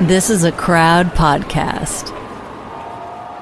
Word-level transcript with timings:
This 0.00 0.30
is 0.30 0.44
a 0.44 0.52
crowd 0.52 1.08
podcast. 1.08 2.14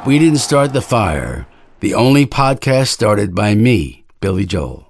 We 0.06 0.18
didn't 0.18 0.38
start 0.38 0.72
the 0.72 0.80
fire. 0.80 1.46
The 1.80 1.92
only 1.92 2.24
podcast 2.24 2.86
started 2.86 3.34
by 3.34 3.54
me, 3.54 4.06
Billy 4.20 4.46
Joel. 4.46 4.88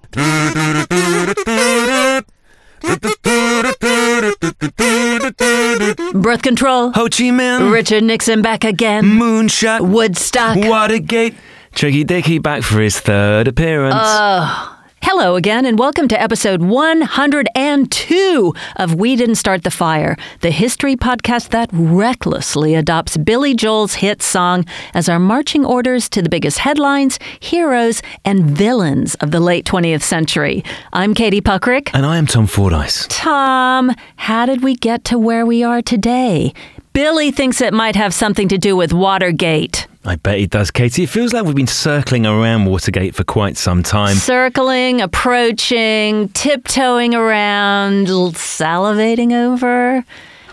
Birth 6.15 6.43
control. 6.43 6.93
Ho 6.93 7.05
Chi 7.09 7.31
Minh, 7.35 7.73
Richard 7.73 8.05
Nixon 8.05 8.43
back 8.43 8.63
again. 8.63 9.03
Moonshot, 9.05 9.81
Woodstock. 9.81 10.57
Watergate, 10.59 11.35
Tricky 11.75 12.05
Dicky 12.05 12.39
back 12.39 12.63
for 12.63 12.81
his 12.81 13.01
third 13.01 13.49
appearance. 13.49 14.76
Hello 15.03 15.37
again, 15.37 15.65
and 15.67 15.79
welcome 15.79 16.09
to 16.09 16.21
episode 16.21 16.63
102 16.63 18.55
of 18.77 18.95
We 18.97 19.15
Didn't 19.15 19.37
Start 19.37 19.63
the 19.63 19.71
Fire, 19.71 20.17
the 20.41 20.51
history 20.51 20.97
podcast 20.97 21.51
that 21.51 21.71
recklessly 21.73 22.75
adopts 22.75 23.17
Billy 23.17 23.55
Joel's 23.55 23.95
hit 23.95 24.21
song 24.21 24.65
as 24.95 25.09
our 25.09 25.21
marching 25.21 25.65
orders 25.65 26.09
to 26.09 26.23
the 26.23 26.29
biggest 26.29 26.59
headlines, 26.59 27.21
heroes, 27.39 28.03
and 28.25 28.45
villains 28.45 29.15
of 29.17 29.31
the 29.31 29.39
late 29.41 29.65
20th 29.65 30.03
century. 30.03 30.65
I'm 30.93 31.15
Katie 31.15 31.41
Puckrick. 31.41 31.91
and 31.95 32.05
I 32.05 32.17
am 32.19 32.27
Tom 32.27 32.47
Fordyce. 32.49 33.07
Tom, 33.09 33.95
how 34.17 34.45
did 34.45 34.63
we 34.65 34.75
get 34.75 35.05
to 35.05 35.19
where 35.19 35.47
we 35.47 35.63
are 35.63 35.83
today? 35.83 36.53
Billy 36.93 37.31
thinks 37.31 37.61
it 37.61 37.73
might 37.75 37.95
have 37.97 38.13
something 38.13 38.49
to 38.49 38.59
do 38.59 38.75
with 38.75 38.93
Watergate. 38.93 39.87
I 40.07 40.15
bet 40.15 40.39
he 40.39 40.47
does, 40.47 40.71
Katie. 40.71 41.03
It 41.03 41.11
feels 41.11 41.33
like 41.33 41.45
we've 41.45 41.57
been 41.57 41.67
circling 41.67 42.27
around 42.27 42.67
Watergate 42.67 43.17
for 43.17 43.25
quite 43.25 43.57
some 43.57 43.83
time. 43.83 44.15
Circling, 44.15 45.01
approaching, 45.01 46.29
tiptoeing 46.29 47.13
around, 47.13 48.07
salivating 48.07 49.33
over. 49.33 50.05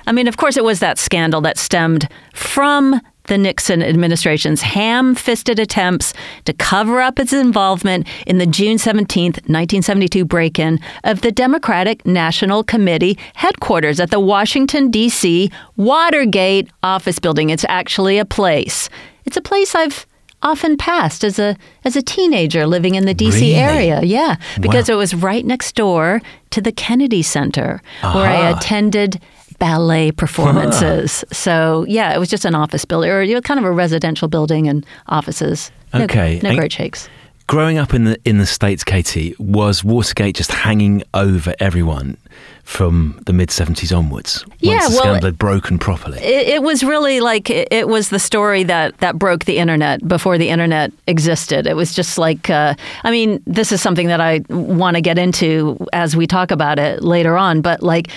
I 0.07 0.11
mean, 0.11 0.27
of 0.27 0.37
course, 0.37 0.57
it 0.57 0.63
was 0.63 0.79
that 0.79 0.97
scandal 0.97 1.39
that 1.41 1.59
stemmed 1.59 2.09
from 2.33 2.99
the 3.27 3.37
Nixon 3.37 3.81
administration's 3.81 4.61
ham 4.61 5.15
fisted 5.15 5.57
attempts 5.59 6.13
to 6.45 6.53
cover 6.53 6.99
up 6.99 7.19
its 7.19 7.31
involvement 7.33 8.05
in 8.27 8.37
the 8.37 8.45
June 8.45 8.77
17th, 8.77 9.37
1972 9.47 10.25
break 10.25 10.59
in 10.59 10.79
of 11.05 11.21
the 11.21 11.31
Democratic 11.31 12.05
National 12.05 12.63
Committee 12.63 13.17
headquarters 13.35 13.99
at 13.99 14.11
the 14.11 14.19
Washington, 14.19 14.91
D.C. 14.91 15.49
Watergate 15.77 16.69
office 16.81 17.19
building. 17.19 17.49
It's 17.49 17.65
actually 17.69 18.17
a 18.17 18.25
place. 18.25 18.89
It's 19.25 19.37
a 19.37 19.41
place 19.41 19.75
I've 19.75 20.05
often 20.41 20.75
passed 20.75 21.23
as 21.23 21.39
a 21.39 21.55
as 21.85 21.95
a 21.95 22.01
teenager 22.01 22.67
living 22.67 22.95
in 22.95 23.05
the 23.05 23.13
DC 23.15 23.33
Really? 23.39 23.55
area. 23.55 24.01
Yeah, 24.03 24.35
because 24.59 24.89
Wow. 24.89 24.95
it 24.95 24.97
was 24.97 25.13
right 25.13 25.45
next 25.45 25.75
door 25.75 26.21
to 26.49 26.59
the 26.61 26.71
Kennedy 26.73 27.21
Center 27.21 27.81
where 28.01 28.25
I 28.29 28.49
attended 28.49 29.21
ballet 29.63 30.11
performances. 30.11 31.23
So 31.31 31.85
yeah, 31.87 32.13
it 32.13 32.19
was 32.19 32.29
just 32.29 32.43
an 32.43 32.53
office 32.55 32.83
building 32.85 33.09
or 33.09 33.21
you 33.23 33.33
know, 33.33 33.41
kind 33.41 33.59
of 33.59 33.65
a 33.65 33.71
residential 33.71 34.27
building 34.27 34.67
and 34.67 34.85
offices. 35.07 35.71
No, 35.93 36.03
Okay, 36.03 36.39
no 36.43 36.49
and- 36.49 36.57
great 36.59 36.73
shakes. 36.73 37.07
Growing 37.47 37.77
up 37.77 37.93
in 37.93 38.05
the 38.05 38.17
in 38.23 38.37
the 38.37 38.45
states, 38.45 38.85
Katie, 38.85 39.35
was 39.37 39.83
Watergate 39.83 40.33
just 40.33 40.51
hanging 40.51 41.03
over 41.13 41.53
everyone 41.59 42.15
from 42.63 43.21
the 43.25 43.33
mid 43.33 43.51
seventies 43.51 43.91
onwards? 43.91 44.45
Yeah, 44.59 44.75
once 44.77 44.87
the 44.87 44.93
well, 44.93 45.01
scandal 45.03 45.25
had 45.25 45.37
broken 45.37 45.77
properly. 45.77 46.19
It, 46.19 46.47
it 46.47 46.63
was 46.63 46.83
really 46.85 47.19
like 47.19 47.49
it, 47.49 47.67
it 47.69 47.89
was 47.89 48.09
the 48.09 48.19
story 48.19 48.63
that 48.63 48.97
that 48.99 49.19
broke 49.19 49.43
the 49.43 49.57
internet 49.57 50.07
before 50.07 50.37
the 50.37 50.47
internet 50.49 50.93
existed. 51.07 51.67
It 51.67 51.75
was 51.75 51.93
just 51.93 52.17
like 52.17 52.49
uh, 52.49 52.75
I 53.03 53.11
mean, 53.11 53.43
this 53.45 53.73
is 53.73 53.81
something 53.81 54.07
that 54.07 54.21
I 54.21 54.39
want 54.49 54.95
to 54.95 55.01
get 55.01 55.17
into 55.17 55.77
as 55.91 56.15
we 56.15 56.25
talk 56.27 56.49
about 56.51 56.79
it 56.79 57.03
later 57.03 57.37
on. 57.37 57.61
But 57.61 57.83
like. 57.83 58.07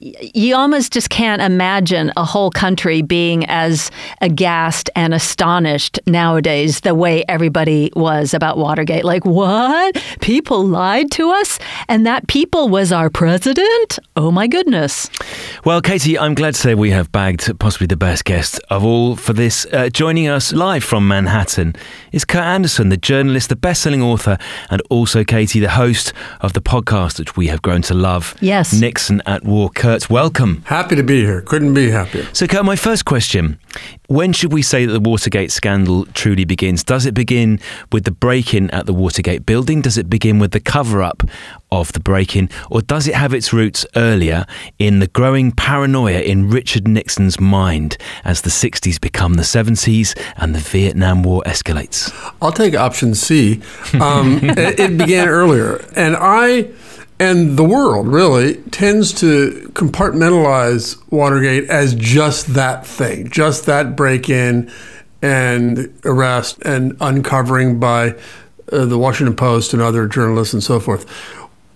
You 0.00 0.54
almost 0.54 0.92
just 0.92 1.10
can't 1.10 1.42
imagine 1.42 2.12
a 2.16 2.24
whole 2.24 2.52
country 2.52 3.02
being 3.02 3.44
as 3.46 3.90
aghast 4.20 4.88
and 4.94 5.12
astonished 5.12 5.98
nowadays 6.06 6.82
the 6.82 6.94
way 6.94 7.24
everybody 7.28 7.90
was 7.96 8.32
about 8.32 8.58
Watergate. 8.58 9.04
Like, 9.04 9.24
what? 9.24 10.00
People 10.20 10.64
lied 10.64 11.10
to 11.12 11.30
us? 11.30 11.58
And 11.88 12.06
that 12.06 12.28
people 12.28 12.68
was 12.68 12.92
our 12.92 13.10
president? 13.10 13.98
Oh 14.14 14.30
my 14.30 14.46
goodness. 14.46 15.10
Well, 15.64 15.82
Katie, 15.82 16.16
I'm 16.16 16.34
glad 16.36 16.54
to 16.54 16.60
say 16.60 16.76
we 16.76 16.90
have 16.90 17.10
bagged 17.10 17.58
possibly 17.58 17.88
the 17.88 17.96
best 17.96 18.24
guest 18.24 18.60
of 18.70 18.84
all 18.84 19.16
for 19.16 19.32
this. 19.32 19.66
Uh, 19.72 19.88
joining 19.88 20.28
us 20.28 20.52
live 20.52 20.84
from 20.84 21.08
Manhattan 21.08 21.74
is 22.12 22.24
Kurt 22.24 22.44
Andersen, 22.44 22.90
the 22.90 22.96
journalist, 22.96 23.48
the 23.48 23.56
best-selling 23.56 24.02
author, 24.02 24.38
and 24.70 24.80
also 24.90 25.24
Katie, 25.24 25.58
the 25.58 25.70
host 25.70 26.12
of 26.40 26.52
the 26.52 26.62
podcast 26.62 27.18
which 27.18 27.36
we 27.36 27.48
have 27.48 27.62
grown 27.62 27.82
to 27.82 27.94
love. 27.94 28.36
Yes. 28.40 28.72
Nixon 28.72 29.22
at 29.26 29.42
War. 29.42 29.70
Kurt, 29.70 29.87
welcome. 30.10 30.62
Happy 30.66 30.96
to 30.96 31.02
be 31.02 31.24
here. 31.24 31.40
Couldn't 31.40 31.72
be 31.72 31.90
happier. 31.90 32.26
So, 32.34 32.46
Kurt, 32.46 32.64
my 32.64 32.76
first 32.76 33.06
question: 33.06 33.58
When 34.08 34.34
should 34.34 34.52
we 34.52 34.60
say 34.60 34.84
that 34.84 34.92
the 34.92 35.00
Watergate 35.00 35.50
scandal 35.50 36.04
truly 36.12 36.44
begins? 36.44 36.84
Does 36.84 37.06
it 37.06 37.14
begin 37.14 37.58
with 37.90 38.04
the 38.04 38.10
break-in 38.10 38.70
at 38.70 38.84
the 38.84 38.92
Watergate 38.92 39.46
building? 39.46 39.80
Does 39.80 39.96
it 39.96 40.10
begin 40.10 40.38
with 40.38 40.50
the 40.50 40.60
cover-up 40.60 41.22
of 41.72 41.92
the 41.92 42.00
break-in, 42.00 42.50
or 42.70 42.82
does 42.82 43.08
it 43.08 43.14
have 43.14 43.32
its 43.32 43.52
roots 43.52 43.86
earlier 43.96 44.44
in 44.78 44.98
the 44.98 45.06
growing 45.06 45.52
paranoia 45.52 46.20
in 46.20 46.50
Richard 46.50 46.86
Nixon's 46.86 47.40
mind 47.40 47.96
as 48.24 48.42
the 48.42 48.50
'60s 48.50 49.00
become 49.00 49.34
the 49.34 49.42
'70s 49.42 50.14
and 50.36 50.54
the 50.54 50.60
Vietnam 50.60 51.22
War 51.22 51.42
escalates? 51.46 52.12
I'll 52.42 52.52
take 52.52 52.74
option 52.74 53.14
C. 53.14 53.62
Um, 53.98 54.38
it, 54.42 54.78
it 54.78 54.98
began 54.98 55.28
earlier, 55.28 55.76
and 55.96 56.14
I 56.18 56.68
and 57.20 57.56
the 57.56 57.64
world 57.64 58.08
really 58.08 58.56
tends 58.70 59.12
to 59.14 59.70
compartmentalize 59.74 61.00
Watergate 61.10 61.68
as 61.68 61.94
just 61.94 62.54
that 62.54 62.86
thing, 62.86 63.28
just 63.28 63.66
that 63.66 63.96
break-in 63.96 64.70
and 65.20 65.98
arrest 66.04 66.58
and 66.62 66.96
uncovering 67.00 67.80
by 67.80 68.14
uh, 68.70 68.84
the 68.84 68.98
Washington 68.98 69.34
Post 69.34 69.72
and 69.72 69.82
other 69.82 70.06
journalists 70.06 70.54
and 70.54 70.62
so 70.62 70.78
forth. 70.78 71.06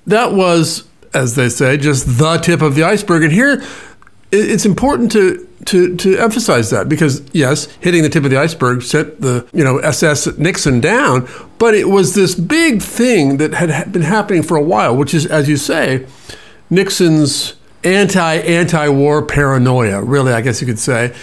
That 0.07 0.33
was, 0.33 0.85
as 1.13 1.35
they 1.35 1.49
say, 1.49 1.77
just 1.77 2.19
the 2.19 2.37
tip 2.37 2.63
of 2.63 2.75
the 2.75 2.85
iceberg. 2.85 3.25
And 3.25 3.33
here, 3.33 3.63
it's 4.33 4.65
important 4.65 5.13
to 5.13 5.47
to 5.67 5.97
to 5.97 6.19
emphasize 6.19 6.71
that 6.71 6.89
because 6.89 7.23
yes, 7.33 7.67
hitting 7.81 8.03
the 8.03 8.09
tip 8.09 8.25
of 8.25 8.31
the 8.31 8.39
iceberg 8.39 8.83
sent 8.83 9.21
the 9.21 9.47
you 9.53 9.63
know 9.63 9.79
SS 9.79 10.39
Nixon 10.39 10.81
down, 10.81 11.29
but 11.59 11.75
it 11.75 11.89
was 11.89 12.15
this 12.15 12.35
big 12.35 12.83
thing 12.83 13.37
that 13.37 13.55
had 13.55 13.93
been 13.93 14.03
happening 14.03 14.43
for 14.43 14.57
a 14.57 14.63
while, 14.63 14.97
which 14.97 15.15
is, 15.15 15.27
as 15.27 15.49
you 15.49 15.57
say, 15.57 16.07
Nixon's 16.71 17.55
anti 17.85 18.37
anti 18.37 18.89
war 18.89 19.23
paranoia. 19.25 20.03
Really, 20.03 20.33
I 20.33 20.41
guess 20.41 20.61
you 20.61 20.67
could 20.67 20.79
say. 20.79 21.15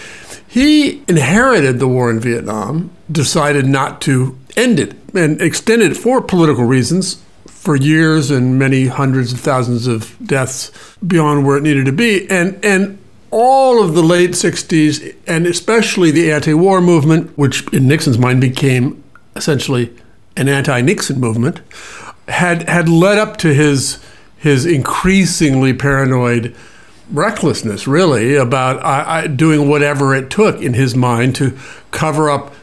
He 0.46 1.04
inherited 1.06 1.78
the 1.78 1.86
war 1.86 2.10
in 2.10 2.18
Vietnam, 2.18 2.90
decided 3.10 3.66
not 3.66 4.00
to 4.02 4.36
end 4.56 4.80
it, 4.80 4.96
and 5.14 5.40
extended 5.40 5.92
it 5.92 5.96
for 5.96 6.20
political 6.20 6.64
reasons 6.64 7.22
for 7.46 7.76
years 7.76 8.30
and 8.30 8.58
many 8.58 8.86
hundreds 8.86 9.32
of 9.34 9.40
thousands 9.40 9.86
of 9.86 10.16
deaths 10.26 10.72
beyond 11.06 11.46
where 11.46 11.58
it 11.58 11.62
needed 11.62 11.84
to 11.84 11.92
be. 11.92 12.28
And 12.30 12.58
and 12.64 12.98
all 13.30 13.82
of 13.82 13.94
the 13.94 14.02
late 14.02 14.30
60s 14.30 15.14
and 15.26 15.46
especially 15.46 16.10
the 16.10 16.32
anti-war 16.32 16.80
movement, 16.80 17.36
which 17.38 17.66
in 17.72 17.86
Nixon's 17.86 18.18
mind 18.18 18.40
became 18.40 19.02
essentially 19.36 19.94
an 20.36 20.48
anti-Nixon 20.48 21.20
movement, 21.20 21.60
had 22.28 22.68
had 22.68 22.88
led 22.88 23.18
up 23.18 23.36
to 23.38 23.54
his 23.54 23.98
his 24.36 24.64
increasingly 24.64 25.74
paranoid 25.74 26.54
recklessness, 27.12 27.86
really, 27.86 28.36
about 28.36 28.82
I, 28.84 29.22
I, 29.22 29.26
doing 29.26 29.68
whatever 29.68 30.14
it 30.14 30.30
took 30.30 30.60
in 30.62 30.74
his 30.74 30.94
mind 30.94 31.34
to 31.36 31.56
cover 31.90 32.30
up 32.30 32.54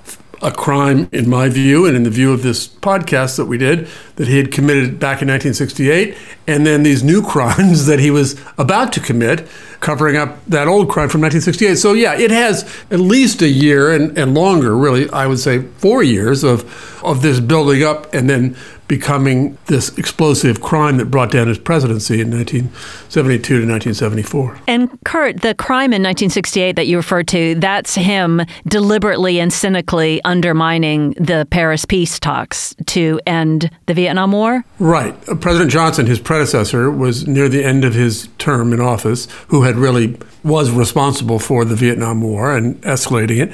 a 0.42 0.52
crime, 0.52 1.10
in 1.12 1.30
my 1.30 1.50
view, 1.50 1.86
and 1.86 1.96
in 1.96 2.04
the 2.04 2.10
view 2.10 2.32
of 2.32 2.44
this 2.44 2.68
podcast 2.68 3.38
that 3.38 3.46
we 3.46 3.58
did, 3.58 3.88
that 4.16 4.28
he 4.28 4.38
had 4.38 4.52
committed 4.52 5.00
back 5.00 5.22
in 5.22 5.28
1968, 5.28 6.16
and 6.48 6.66
then 6.66 6.84
these 6.84 7.04
new 7.04 7.22
crimes 7.26 7.86
that 7.86 8.00
he 8.00 8.12
was 8.12 8.40
about 8.58 8.94
to 8.94 9.00
commit, 9.00 9.48
covering 9.80 10.16
up 10.16 10.44
that 10.46 10.68
old 10.68 10.90
crime 10.90 11.10
from 11.10 11.22
1968. 11.22 11.76
So, 11.76 11.94
yeah, 11.94 12.18
it 12.18 12.32
has 12.32 12.64
at 12.92 13.00
least 13.00 13.42
a 13.42 13.48
year 13.48 13.94
and, 13.94 14.18
and 14.18 14.34
longer, 14.34 14.76
really, 14.76 15.10
I 15.12 15.28
would 15.28 15.40
say 15.40 15.62
four 15.62 16.04
years 16.04 16.44
of, 16.44 16.64
of 17.04 17.22
this 17.22 17.40
building 17.40 17.84
up 17.84 18.14
and 18.14 18.30
then 18.30 18.56
becoming 18.88 19.58
this 19.66 19.96
explosive 19.98 20.62
crime 20.62 20.98
that 20.98 21.06
brought 21.06 21.32
down 21.32 21.48
his 21.48 21.58
presidency 21.58 22.22
in 22.22 22.32
1972 22.32 23.42
to 23.42 23.68
1974. 23.68 24.60
And 24.68 24.98
Kurt, 25.04 25.42
the 25.42 25.54
crime 25.56 25.92
in 25.92 26.02
1968 26.02 26.76
that 26.76 26.88
you 26.88 26.98
referred 26.98 27.28
to, 27.30 27.56
that's 27.56 27.96
him 27.96 28.42
deliberately 28.68 29.40
and 29.40 29.52
cynically 29.52 30.22
undermining 30.24 31.12
the 31.12 31.48
Paris 31.50 31.86
peace 31.86 32.20
talks 32.20 32.76
to 32.86 33.20
end 33.26 33.70
the 33.86 33.94
Vietnam 33.94 34.32
War? 34.32 34.64
Right. 34.80 35.16
Uh, 35.28 35.36
President 35.36 35.72
Johnson, 35.72 36.06
his 36.06 36.20
predecessor, 36.20 36.90
was 36.90 37.28
near 37.28 37.50
the 37.50 37.64
end 37.64 37.84
of 37.84 37.94
his 37.94 38.30
term 38.38 38.74
in 38.74 38.80
office, 38.80 39.28
who 39.50 39.64
had 39.64 39.76
really 39.76 40.18
was 40.44 40.72
responsible 40.72 41.40
for 41.40 41.66
the 41.66 41.76
Vietnam 41.76 42.22
War 42.22 42.56
and 42.56 42.82
escalating 42.84 43.42
it, 43.42 43.54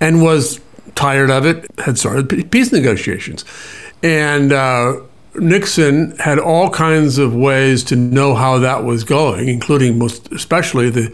and 0.00 0.22
was 0.22 0.60
tired 0.94 1.30
of 1.30 1.46
it, 1.46 1.66
had 1.80 1.98
started 1.98 2.50
peace 2.50 2.72
negotiations. 2.72 3.44
And 4.04 4.52
uh, 4.52 5.00
Nixon 5.34 6.16
had 6.18 6.38
all 6.38 6.68
kinds 6.68 7.16
of 7.16 7.34
ways 7.34 7.82
to 7.84 7.96
know 7.96 8.34
how 8.34 8.58
that 8.58 8.84
was 8.84 9.02
going, 9.02 9.48
including 9.48 9.98
most 9.98 10.30
especially 10.30 10.90
the 10.90 11.10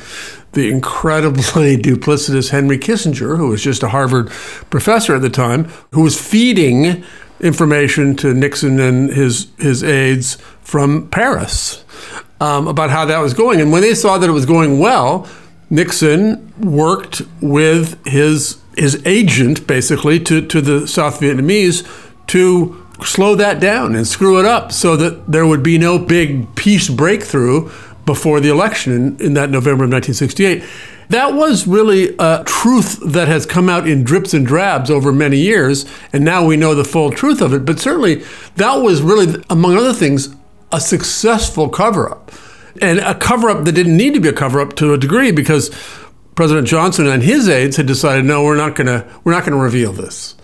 the 0.53 0.69
incredibly 0.69 1.77
duplicitous 1.81 2.51
Henry 2.51 2.77
Kissinger, 2.77 3.37
who 3.37 3.49
was 3.49 3.63
just 3.63 3.85
a 3.85 3.89
Harvard 3.89 4.29
professor 4.71 5.15
at 5.15 5.23
the 5.23 5.31
time, 5.31 5.67
who 5.93 6.03
was 6.03 6.21
feeding 6.21 7.05
information 7.41 8.17
to 8.17 8.35
Nixon 8.35 8.81
and 8.81 9.11
his 9.11 9.47
his 9.59 9.85
aides 9.85 10.37
from 10.61 11.09
Paris 11.11 11.85
um, 12.41 12.67
about 12.67 12.91
how 12.91 13.05
that 13.05 13.21
was 13.21 13.35
going. 13.35 13.61
And 13.61 13.71
when 13.71 13.83
they 13.83 13.95
saw 13.95 14.19
that 14.19 14.29
it 14.29 14.33
was 14.33 14.47
going 14.47 14.81
well, 14.81 15.29
Nixon 15.71 16.53
worked 16.59 17.23
with 17.41 18.05
his 18.05 18.61
his 18.77 19.01
agent 19.07 19.67
basically 19.67 20.19
to, 20.21 20.45
to 20.47 20.61
the 20.61 20.89
South 20.89 21.21
Vietnamese 21.21 21.87
to 22.31 22.87
slow 23.03 23.35
that 23.35 23.61
down 23.61 23.95
and 23.95 24.07
screw 24.07 24.39
it 24.39 24.45
up 24.45 24.71
so 24.73 24.97
that 24.97 25.27
there 25.31 25.47
would 25.47 25.63
be 25.63 25.79
no 25.79 25.99
big 25.99 26.55
peace 26.55 26.89
breakthrough 26.89 27.71
before 28.07 28.41
the 28.41 28.49
election 28.49 28.93
in, 28.93 29.21
in 29.21 29.35
that 29.35 29.51
November 29.51 29.85
of 29.85 29.91
1968. 29.91 30.63
That 31.09 31.35
was 31.35 31.67
really 31.67 32.15
a 32.21 32.45
truth 32.47 33.01
that 33.05 33.27
has 33.27 33.47
come 33.47 33.69
out 33.69 33.89
in 33.89 34.05
drips 34.05 34.33
and 34.33 34.47
drabs 34.47 34.91
over 34.91 35.13
many 35.13 35.39
years, 35.39 35.85
and 36.13 36.25
now 36.25 36.45
we 36.45 36.57
know 36.57 36.73
the 36.73 36.85
full 36.85 37.11
truth 37.11 37.41
of 37.41 37.53
it. 37.53 37.65
But 37.65 37.81
certainly, 37.81 38.23
that 38.55 38.77
was 38.77 39.03
really, 39.03 39.43
among 39.51 39.77
other 39.77 39.93
things, 39.93 40.33
a 40.71 40.81
successful 40.81 41.69
cover 41.69 42.09
up. 42.09 42.31
And 42.81 43.01
a 43.01 43.17
cover 43.17 43.51
up 43.51 43.65
that 43.65 43.73
didn't 43.73 43.97
need 43.97 44.15
to 44.15 44.21
be 44.21 44.29
a 44.29 44.33
cover 44.33 44.61
up 44.61 44.77
to 44.77 44.93
a 44.93 44.99
degree 44.99 45.33
because 45.33 45.71
President 46.37 46.69
Johnson 46.69 47.09
and 47.09 47.25
his 47.25 47.49
aides 47.49 47.77
had 47.77 47.87
decided, 47.87 48.25
no, 48.25 48.45
we're 48.45 48.57
not 48.57 48.77
going 48.77 48.87
to 48.87 49.05
we're 49.25 49.33
not 49.33 49.45
going 49.45 49.59
to 49.59 49.63
reveal 49.63 49.93
this. 49.93 50.37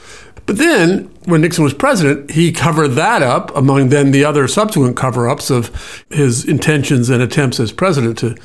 But 0.46 0.58
then, 0.58 1.10
when 1.24 1.40
Nixon 1.40 1.64
was 1.64 1.74
president, 1.74 2.30
he 2.30 2.52
covered 2.52 2.90
that 2.90 3.20
up 3.20 3.54
among 3.56 3.88
then 3.88 4.12
the 4.12 4.24
other 4.24 4.46
subsequent 4.46 4.96
cover 4.96 5.28
ups 5.28 5.50
of 5.50 6.04
his 6.08 6.44
intentions 6.44 7.10
and 7.10 7.20
attempts 7.20 7.58
as 7.58 7.72
president 7.72 8.16
to, 8.18 8.36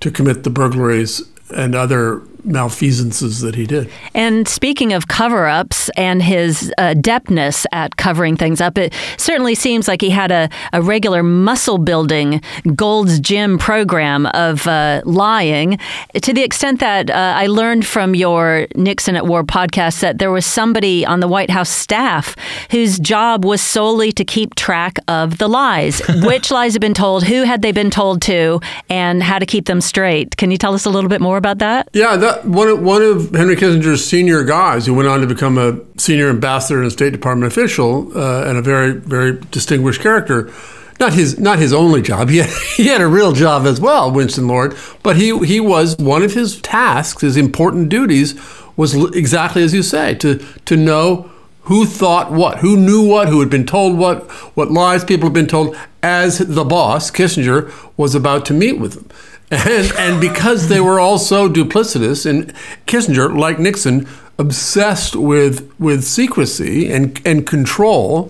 to 0.00 0.10
commit 0.10 0.44
the 0.44 0.50
burglaries 0.50 1.22
and 1.54 1.74
other 1.74 2.22
malfeasances 2.44 3.40
that 3.40 3.54
he 3.54 3.66
did. 3.66 3.90
And 4.14 4.46
speaking 4.48 4.92
of 4.92 5.08
cover 5.08 5.46
ups 5.46 5.90
and 5.96 6.22
his 6.22 6.72
adeptness 6.78 7.66
at 7.72 7.96
covering 7.96 8.36
things 8.36 8.60
up, 8.60 8.78
it 8.78 8.94
certainly 9.16 9.54
seems 9.54 9.88
like 9.88 10.00
he 10.00 10.10
had 10.10 10.30
a, 10.30 10.48
a 10.72 10.82
regular 10.82 11.22
muscle 11.22 11.78
building 11.78 12.40
Gold's 12.74 13.20
Gym 13.20 13.58
program 13.58 14.26
of 14.26 14.66
uh, 14.66 15.02
lying 15.04 15.78
to 16.14 16.32
the 16.32 16.42
extent 16.42 16.80
that 16.80 17.10
uh, 17.10 17.34
I 17.36 17.46
learned 17.46 17.86
from 17.86 18.14
your 18.14 18.66
Nixon 18.74 19.16
at 19.16 19.26
War 19.26 19.44
podcast 19.44 20.00
that 20.00 20.18
there 20.18 20.30
was 20.30 20.46
somebody 20.46 21.04
on 21.04 21.20
the 21.20 21.28
White 21.28 21.50
House 21.50 21.70
staff 21.70 22.36
whose 22.70 22.98
job 22.98 23.44
was 23.44 23.60
solely 23.60 24.12
to 24.12 24.24
keep 24.24 24.54
track 24.54 24.98
of 25.08 25.38
the 25.38 25.48
lies. 25.48 26.00
Which 26.22 26.50
lies 26.50 26.74
have 26.74 26.80
been 26.80 26.94
told, 26.94 27.24
who 27.24 27.42
had 27.42 27.62
they 27.62 27.72
been 27.72 27.90
told 27.90 28.22
to, 28.22 28.60
and 28.88 29.22
how 29.22 29.38
to 29.38 29.46
keep 29.46 29.66
them 29.66 29.80
straight. 29.80 30.36
Can 30.36 30.50
you 30.50 30.58
tell 30.58 30.74
us 30.74 30.84
a 30.84 30.90
little 30.90 31.10
bit 31.10 31.20
more 31.20 31.36
about 31.36 31.58
that? 31.58 31.88
Yeah, 31.92 32.16
that, 32.16 32.27
one, 32.42 32.68
of, 32.68 32.82
one 32.82 33.02
of 33.02 33.30
Henry 33.30 33.56
Kissinger's 33.56 34.04
senior 34.04 34.44
guys 34.44 34.86
who 34.86 34.94
went 34.94 35.08
on 35.08 35.20
to 35.20 35.26
become 35.26 35.58
a 35.58 35.80
senior 35.98 36.30
ambassador 36.30 36.78
and 36.78 36.86
a 36.86 36.90
State 36.90 37.12
Department 37.12 37.52
official 37.52 38.16
uh, 38.16 38.44
and 38.44 38.58
a 38.58 38.62
very, 38.62 38.92
very 38.92 39.38
distinguished 39.50 40.00
character. 40.00 40.52
Not 41.00 41.12
his, 41.12 41.38
not 41.38 41.58
his 41.58 41.72
only 41.72 42.02
job. 42.02 42.28
He 42.28 42.38
had, 42.38 42.50
he 42.76 42.86
had 42.86 43.00
a 43.00 43.06
real 43.06 43.32
job 43.32 43.66
as 43.66 43.80
well, 43.80 44.10
Winston 44.10 44.48
Lord. 44.48 44.76
But 45.02 45.16
he, 45.16 45.38
he 45.46 45.60
was 45.60 45.96
one 45.96 46.22
of 46.22 46.34
his 46.34 46.60
tasks, 46.60 47.22
his 47.22 47.36
important 47.36 47.88
duties, 47.88 48.34
was 48.76 48.94
exactly 49.14 49.62
as 49.62 49.74
you 49.74 49.82
say, 49.82 50.14
to, 50.16 50.38
to 50.64 50.76
know 50.76 51.30
who 51.68 51.84
thought 51.84 52.32
what, 52.32 52.58
who 52.58 52.78
knew 52.78 53.06
what, 53.06 53.28
who 53.28 53.40
had 53.40 53.50
been 53.50 53.66
told 53.66 53.98
what, 53.98 54.30
what 54.56 54.70
lies 54.70 55.04
people 55.04 55.28
had 55.28 55.34
been 55.34 55.46
told, 55.46 55.76
as 56.02 56.38
the 56.38 56.64
boss, 56.64 57.10
Kissinger, 57.10 57.70
was 57.98 58.14
about 58.14 58.46
to 58.46 58.54
meet 58.54 58.78
with 58.78 58.94
them. 58.94 59.08
And, 59.50 59.92
and 59.98 60.20
because 60.20 60.68
they 60.68 60.80
were 60.80 60.98
all 60.98 61.18
so 61.18 61.46
duplicitous, 61.46 62.24
and 62.24 62.54
Kissinger, 62.86 63.38
like 63.38 63.58
Nixon, 63.58 64.08
obsessed 64.38 65.14
with, 65.14 65.70
with 65.78 66.04
secrecy 66.04 66.90
and, 66.90 67.20
and 67.26 67.46
control, 67.46 68.28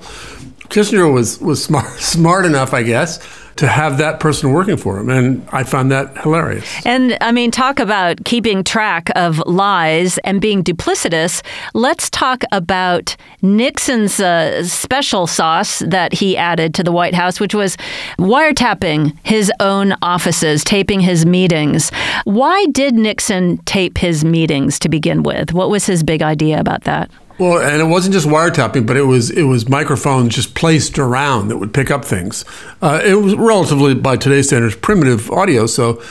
Kissinger 0.68 1.12
was, 1.12 1.40
was 1.40 1.62
smart, 1.62 1.86
smart 2.00 2.44
enough, 2.44 2.74
I 2.74 2.82
guess, 2.82 3.24
to 3.58 3.66
have 3.66 3.98
that 3.98 4.20
person 4.20 4.52
working 4.52 4.76
for 4.76 4.98
him. 4.98 5.10
And 5.10 5.46
I 5.50 5.64
found 5.64 5.90
that 5.90 6.16
hilarious. 6.18 6.64
And 6.86 7.18
I 7.20 7.32
mean, 7.32 7.50
talk 7.50 7.80
about 7.80 8.24
keeping 8.24 8.62
track 8.62 9.10
of 9.16 9.38
lies 9.46 10.16
and 10.18 10.40
being 10.40 10.62
duplicitous. 10.62 11.42
Let's 11.74 12.08
talk 12.08 12.44
about 12.52 13.16
Nixon's 13.42 14.20
uh, 14.20 14.64
special 14.64 15.26
sauce 15.26 15.80
that 15.80 16.12
he 16.14 16.36
added 16.36 16.72
to 16.74 16.84
the 16.84 16.92
White 16.92 17.14
House, 17.14 17.40
which 17.40 17.54
was 17.54 17.76
wiretapping 18.18 19.16
his 19.24 19.50
own 19.58 19.94
offices, 20.02 20.62
taping 20.62 21.00
his 21.00 21.26
meetings. 21.26 21.90
Why 22.24 22.64
did 22.66 22.94
Nixon 22.94 23.58
tape 23.58 23.98
his 23.98 24.24
meetings 24.24 24.78
to 24.78 24.88
begin 24.88 25.24
with? 25.24 25.52
What 25.52 25.68
was 25.68 25.84
his 25.84 26.04
big 26.04 26.22
idea 26.22 26.60
about 26.60 26.84
that? 26.84 27.10
Well, 27.38 27.60
and 27.60 27.80
it 27.80 27.84
wasn't 27.84 28.14
just 28.14 28.26
wiretapping, 28.26 28.84
but 28.84 28.96
it 28.96 29.04
was 29.04 29.30
it 29.30 29.44
was 29.44 29.68
microphones 29.68 30.34
just 30.34 30.56
placed 30.56 30.98
around 30.98 31.48
that 31.48 31.58
would 31.58 31.72
pick 31.72 31.88
up 31.88 32.04
things. 32.04 32.44
Uh, 32.82 33.00
it 33.04 33.14
was 33.14 33.36
relatively, 33.36 33.94
by 33.94 34.16
today's 34.16 34.48
standards, 34.48 34.74
primitive 34.74 35.30
audio. 35.30 35.66
So, 35.66 36.02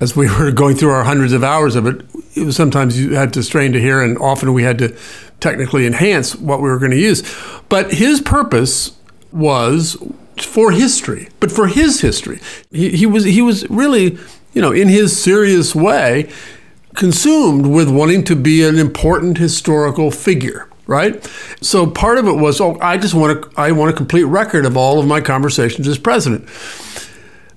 as 0.00 0.14
we 0.14 0.28
were 0.38 0.52
going 0.52 0.76
through 0.76 0.90
our 0.90 1.02
hundreds 1.02 1.32
of 1.32 1.42
hours 1.42 1.74
of 1.74 1.86
it, 1.86 2.02
it 2.36 2.44
was 2.44 2.54
sometimes 2.54 3.00
you 3.00 3.16
had 3.16 3.32
to 3.32 3.42
strain 3.42 3.72
to 3.72 3.80
hear, 3.80 4.00
and 4.00 4.16
often 4.18 4.52
we 4.52 4.62
had 4.62 4.78
to 4.78 4.96
technically 5.40 5.86
enhance 5.86 6.36
what 6.36 6.62
we 6.62 6.68
were 6.68 6.78
going 6.78 6.92
to 6.92 7.00
use. 7.00 7.22
But 7.68 7.94
his 7.94 8.20
purpose 8.20 8.96
was 9.32 9.96
for 10.38 10.70
history, 10.70 11.30
but 11.40 11.50
for 11.50 11.66
his 11.66 12.00
history. 12.00 12.38
He, 12.70 12.90
he 12.90 13.06
was 13.06 13.24
he 13.24 13.42
was 13.42 13.68
really, 13.68 14.18
you 14.54 14.62
know, 14.62 14.70
in 14.70 14.86
his 14.86 15.20
serious 15.20 15.74
way, 15.74 16.30
consumed 16.94 17.66
with 17.66 17.90
wanting 17.90 18.22
to 18.22 18.36
be 18.36 18.62
an 18.62 18.78
important 18.78 19.38
historical 19.38 20.12
figure 20.12 20.68
right? 20.86 21.24
So 21.60 21.86
part 21.86 22.18
of 22.18 22.26
it 22.26 22.34
was, 22.34 22.60
oh, 22.60 22.78
I 22.80 22.96
just 22.96 23.14
want 23.14 23.42
to, 23.42 23.60
I 23.60 23.72
want 23.72 23.90
a 23.90 23.96
complete 23.96 24.24
record 24.24 24.64
of 24.64 24.76
all 24.76 25.00
of 25.00 25.06
my 25.06 25.20
conversations 25.20 25.88
as 25.88 25.98
president. 25.98 26.48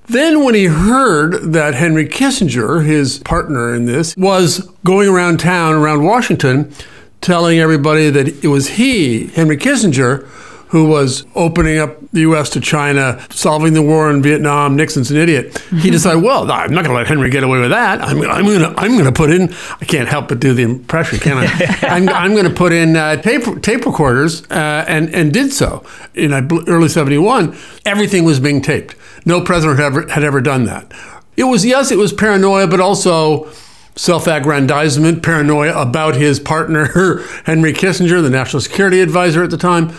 Then, 0.08 0.44
when 0.44 0.56
he 0.56 0.66
heard 0.66 1.54
that 1.54 1.76
Henry 1.76 2.08
Kissinger, 2.08 2.84
his 2.84 3.20
partner 3.20 3.76
in 3.76 3.86
this, 3.86 4.18
was 4.18 4.68
going 4.84 5.08
around 5.08 5.40
town, 5.40 5.76
around 5.76 6.04
Washington, 6.04 6.74
telling 7.22 7.60
everybody 7.60 8.10
that 8.10 8.44
it 8.44 8.48
was 8.48 8.70
he, 8.70 9.28
Henry 9.28 9.56
Kissinger, 9.56 10.28
who 10.70 10.88
was 10.88 11.26
opening 11.34 11.80
up 11.80 11.98
the 12.12 12.22
U.S. 12.22 12.50
to 12.52 12.62
China, 12.62 13.20
solving 13.32 13.74
the 13.74 13.82
war 13.82 14.10
in 14.12 14.22
Vietnam. 14.22 14.76
Nixon's 14.76 15.10
an 15.10 15.18
idiot. 15.18 15.58
He 15.70 15.90
decided, 15.92 16.24
well, 16.24 16.50
I'm 16.52 16.72
not 16.72 16.86
going 16.86 16.94
to 16.94 16.94
let 16.94 17.08
Henry 17.08 17.32
get 17.32 17.44
away 17.44 17.60
with 17.60 17.72
that. 17.72 18.02
I'm, 18.02 18.22
I'm 18.22 18.46
going 18.46 18.60
to 18.60 18.74
I'm 18.80 18.92
going 18.92 19.06
to 19.06 19.12
put 19.12 19.32
in. 19.32 19.52
I 19.82 19.86
can't 19.86 20.08
help 20.08 20.28
but 20.28 20.40
do 20.40 20.54
the 20.54 20.62
impression, 20.64 21.20
can 21.20 21.38
I? 21.38 21.78
I'm, 21.82 22.08
I'm 22.10 22.32
going 22.34 22.48
to 22.48 22.54
put 22.54 22.72
in 22.72 22.96
uh, 22.96 23.16
tape 23.18 23.62
tape 23.62 23.86
recorders, 23.86 24.44
uh, 24.52 24.86
and 24.88 25.14
and 25.14 25.34
did 25.34 25.52
so 25.52 25.84
in 26.14 26.34
early 26.34 26.88
'71. 26.88 27.58
Everything 27.86 28.24
was 28.24 28.40
being 28.40 28.62
taped. 28.62 28.96
No 29.26 29.42
president 29.42 29.80
had 29.80 29.86
ever 29.86 30.08
had 30.08 30.24
ever 30.24 30.40
done 30.40 30.66
that. 30.66 30.92
It 31.36 31.46
was 31.46 31.66
yes, 31.66 31.92
it 31.92 31.98
was 31.98 32.14
paranoia, 32.14 32.68
but 32.68 32.80
also 32.80 33.50
self-aggrandizement, 33.96 35.24
paranoia 35.24 35.78
about 35.78 36.16
his 36.16 36.40
partner 36.40 36.86
Henry 37.46 37.74
Kissinger, 37.74 38.22
the 38.22 38.30
national 38.30 38.62
security 38.62 39.02
advisor 39.02 39.44
at 39.44 39.50
the 39.50 39.58
time 39.58 39.92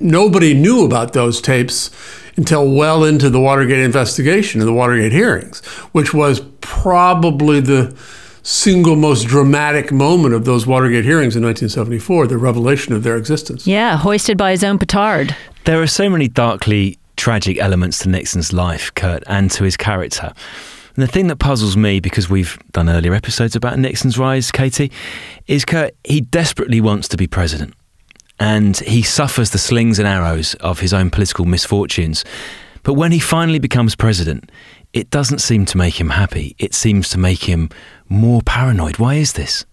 nobody 0.00 0.54
knew 0.54 0.84
about 0.84 1.12
those 1.12 1.40
tapes 1.40 1.90
until 2.36 2.70
well 2.70 3.04
into 3.04 3.28
the 3.28 3.40
Watergate 3.40 3.80
investigation 3.80 4.60
and 4.60 4.68
the 4.68 4.72
Watergate 4.72 5.12
hearings, 5.12 5.64
which 5.92 6.14
was 6.14 6.40
probably 6.60 7.60
the 7.60 7.94
single 8.42 8.96
most 8.96 9.26
dramatic 9.26 9.92
moment 9.92 10.34
of 10.34 10.44
those 10.44 10.66
Watergate 10.66 11.04
hearings 11.04 11.36
in 11.36 11.42
1974, 11.42 12.26
the 12.26 12.38
revelation 12.38 12.94
of 12.94 13.02
their 13.02 13.16
existence. 13.16 13.66
Yeah, 13.66 13.96
hoisted 13.96 14.38
by 14.38 14.52
his 14.52 14.64
own 14.64 14.78
petard. 14.78 15.36
There 15.64 15.82
are 15.82 15.86
so 15.86 16.08
many 16.08 16.28
darkly 16.28 16.98
tragic 17.16 17.58
elements 17.58 17.98
to 17.98 18.08
Nixon's 18.08 18.52
life, 18.52 18.94
Kurt, 18.94 19.22
and 19.26 19.50
to 19.50 19.64
his 19.64 19.76
character. 19.76 20.32
And 20.96 21.02
the 21.02 21.12
thing 21.12 21.28
that 21.28 21.36
puzzles 21.36 21.76
me, 21.76 22.00
because 22.00 22.30
we've 22.30 22.58
done 22.72 22.88
earlier 22.88 23.14
episodes 23.14 23.54
about 23.54 23.78
Nixon's 23.78 24.18
rise, 24.18 24.50
Katie, 24.50 24.90
is 25.46 25.64
Kurt, 25.66 25.94
he 26.04 26.22
desperately 26.22 26.80
wants 26.80 27.08
to 27.08 27.16
be 27.18 27.26
president 27.26 27.74
and 28.40 28.78
he 28.78 29.02
suffers 29.02 29.50
the 29.50 29.58
slings 29.58 29.98
and 29.98 30.08
arrows 30.08 30.54
of 30.54 30.80
his 30.80 30.94
own 30.94 31.10
political 31.10 31.44
misfortunes. 31.44 32.24
But 32.82 32.94
when 32.94 33.12
he 33.12 33.18
finally 33.18 33.58
becomes 33.58 33.94
president, 33.94 34.50
it 34.94 35.10
doesn't 35.10 35.40
seem 35.40 35.66
to 35.66 35.76
make 35.76 36.00
him 36.00 36.08
happy. 36.08 36.56
It 36.58 36.74
seems 36.74 37.10
to 37.10 37.18
make 37.18 37.44
him 37.44 37.68
more 38.08 38.40
paranoid. 38.40 38.98
Why 38.98 39.16
is 39.16 39.34
this? 39.34 39.66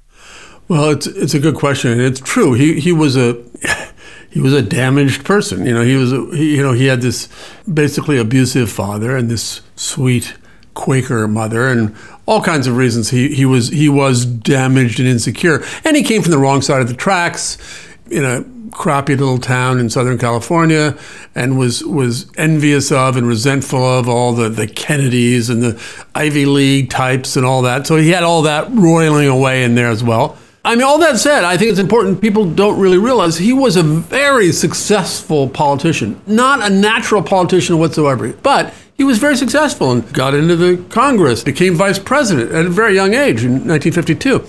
Well, 0.68 0.90
it's 0.90 1.08
it's 1.08 1.34
a 1.34 1.40
good 1.40 1.56
question, 1.56 1.92
and 1.92 2.02
it's 2.02 2.20
true. 2.20 2.54
He 2.54 2.80
he 2.82 2.92
was 2.92 3.16
a 3.16 3.42
he 4.30 4.42
was 4.42 4.52
a 4.52 4.62
damaged 4.62 5.24
person. 5.24 5.66
You 5.66 5.74
know, 5.74 5.82
he 5.82 5.96
was 5.96 6.12
a, 6.12 6.26
he, 6.36 6.58
you 6.58 6.62
know 6.62 6.74
he 6.74 6.88
had 6.88 7.02
this 7.02 7.30
basically 7.74 8.18
abusive 8.18 8.70
father 8.70 9.16
and 9.16 9.30
this 9.30 9.62
sweet 9.78 10.36
Quaker 10.74 11.26
mother, 11.26 11.70
and 11.70 11.96
all 12.26 12.42
kinds 12.42 12.68
of 12.68 12.76
reasons 12.76 13.12
he 13.12 13.34
he 13.34 13.46
was 13.46 13.70
he 13.70 13.88
was 13.88 14.26
damaged 14.26 15.00
and 15.00 15.08
insecure, 15.08 15.64
and 15.86 15.96
he 15.96 16.04
came 16.04 16.22
from 16.22 16.32
the 16.32 16.38
wrong 16.38 16.62
side 16.62 16.82
of 16.82 16.90
the 16.90 16.94
tracks 16.94 17.58
in 18.12 18.26
a 18.26 18.44
crappy 18.72 19.16
little 19.16 19.38
town 19.38 19.80
in 19.80 19.90
Southern 19.90 20.18
California 20.18 20.98
and 21.36 21.58
was, 21.58 21.84
was 21.84 22.32
envious 22.38 22.92
of 22.92 23.18
and 23.18 23.28
resentful 23.28 23.84
of 23.84 24.08
all 24.08 24.34
the, 24.34 24.50
the 24.50 24.68
Kennedys 24.68 25.50
and 25.50 25.62
the 25.64 25.82
Ivy 26.16 26.46
League 26.46 26.90
types 26.90 27.36
and 27.36 27.46
all 27.46 27.62
that. 27.64 27.88
So 27.88 27.96
he 27.96 28.10
had 28.10 28.24
all 28.24 28.42
that 28.44 28.70
roiling 28.72 29.28
away 29.28 29.64
in 29.64 29.76
there 29.76 29.90
as 29.90 30.04
well. 30.04 30.38
I 30.66 30.76
mean, 30.76 30.84
all 30.84 30.98
that 31.00 31.18
said, 31.18 31.46
I 31.46 31.56
think 31.56 31.72
it's 31.72 31.80
important. 31.80 32.20
People 32.20 32.44
don't 32.44 32.78
really 32.78 32.98
realize 32.98 33.38
he 33.38 33.54
was 33.54 33.78
a 33.78 33.84
very 33.84 34.52
successful 34.52 35.48
politician, 35.48 36.22
not 36.28 36.62
a 36.62 36.74
natural 36.74 37.24
politician 37.24 37.80
whatsoever, 37.80 38.34
but 38.34 38.74
he 38.98 39.06
was 39.06 39.18
very 39.18 39.38
successful 39.38 39.92
and 39.92 40.12
got 40.14 40.34
into 40.34 40.58
the 40.58 40.84
Congress, 40.90 41.42
became 41.42 41.76
vice 41.76 42.00
president 42.00 42.52
at 42.52 42.66
a 42.66 42.70
very 42.70 42.96
young 42.96 43.14
age 43.14 43.46
in 43.46 43.66
1952. 43.66 44.46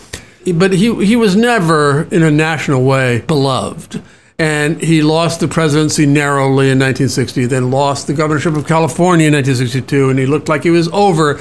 But 0.55 0.73
he, 0.73 1.05
he 1.05 1.17
was 1.17 1.37
never, 1.37 2.05
in 2.11 2.23
a 2.23 2.31
national 2.31 2.85
way, 2.85 3.21
beloved. 3.23 4.03
And 4.39 4.81
he 4.81 5.03
lost 5.03 5.41
the 5.41 5.49
presidency 5.49 6.07
narrowly 6.07 6.71
in 6.71 6.79
1960, 6.79 7.47
then 7.47 7.71
lost 7.71 8.07
the 8.07 8.15
governorship 8.15 8.55
of 8.55 8.67
California 8.67 9.27
in 9.27 9.35
1962, 9.35 10.11
and 10.11 10.19
he 10.19 10.27
looked 10.27 10.49
like 10.49 10.63
he 10.63 10.71
was 10.71 10.89
over 10.89 11.41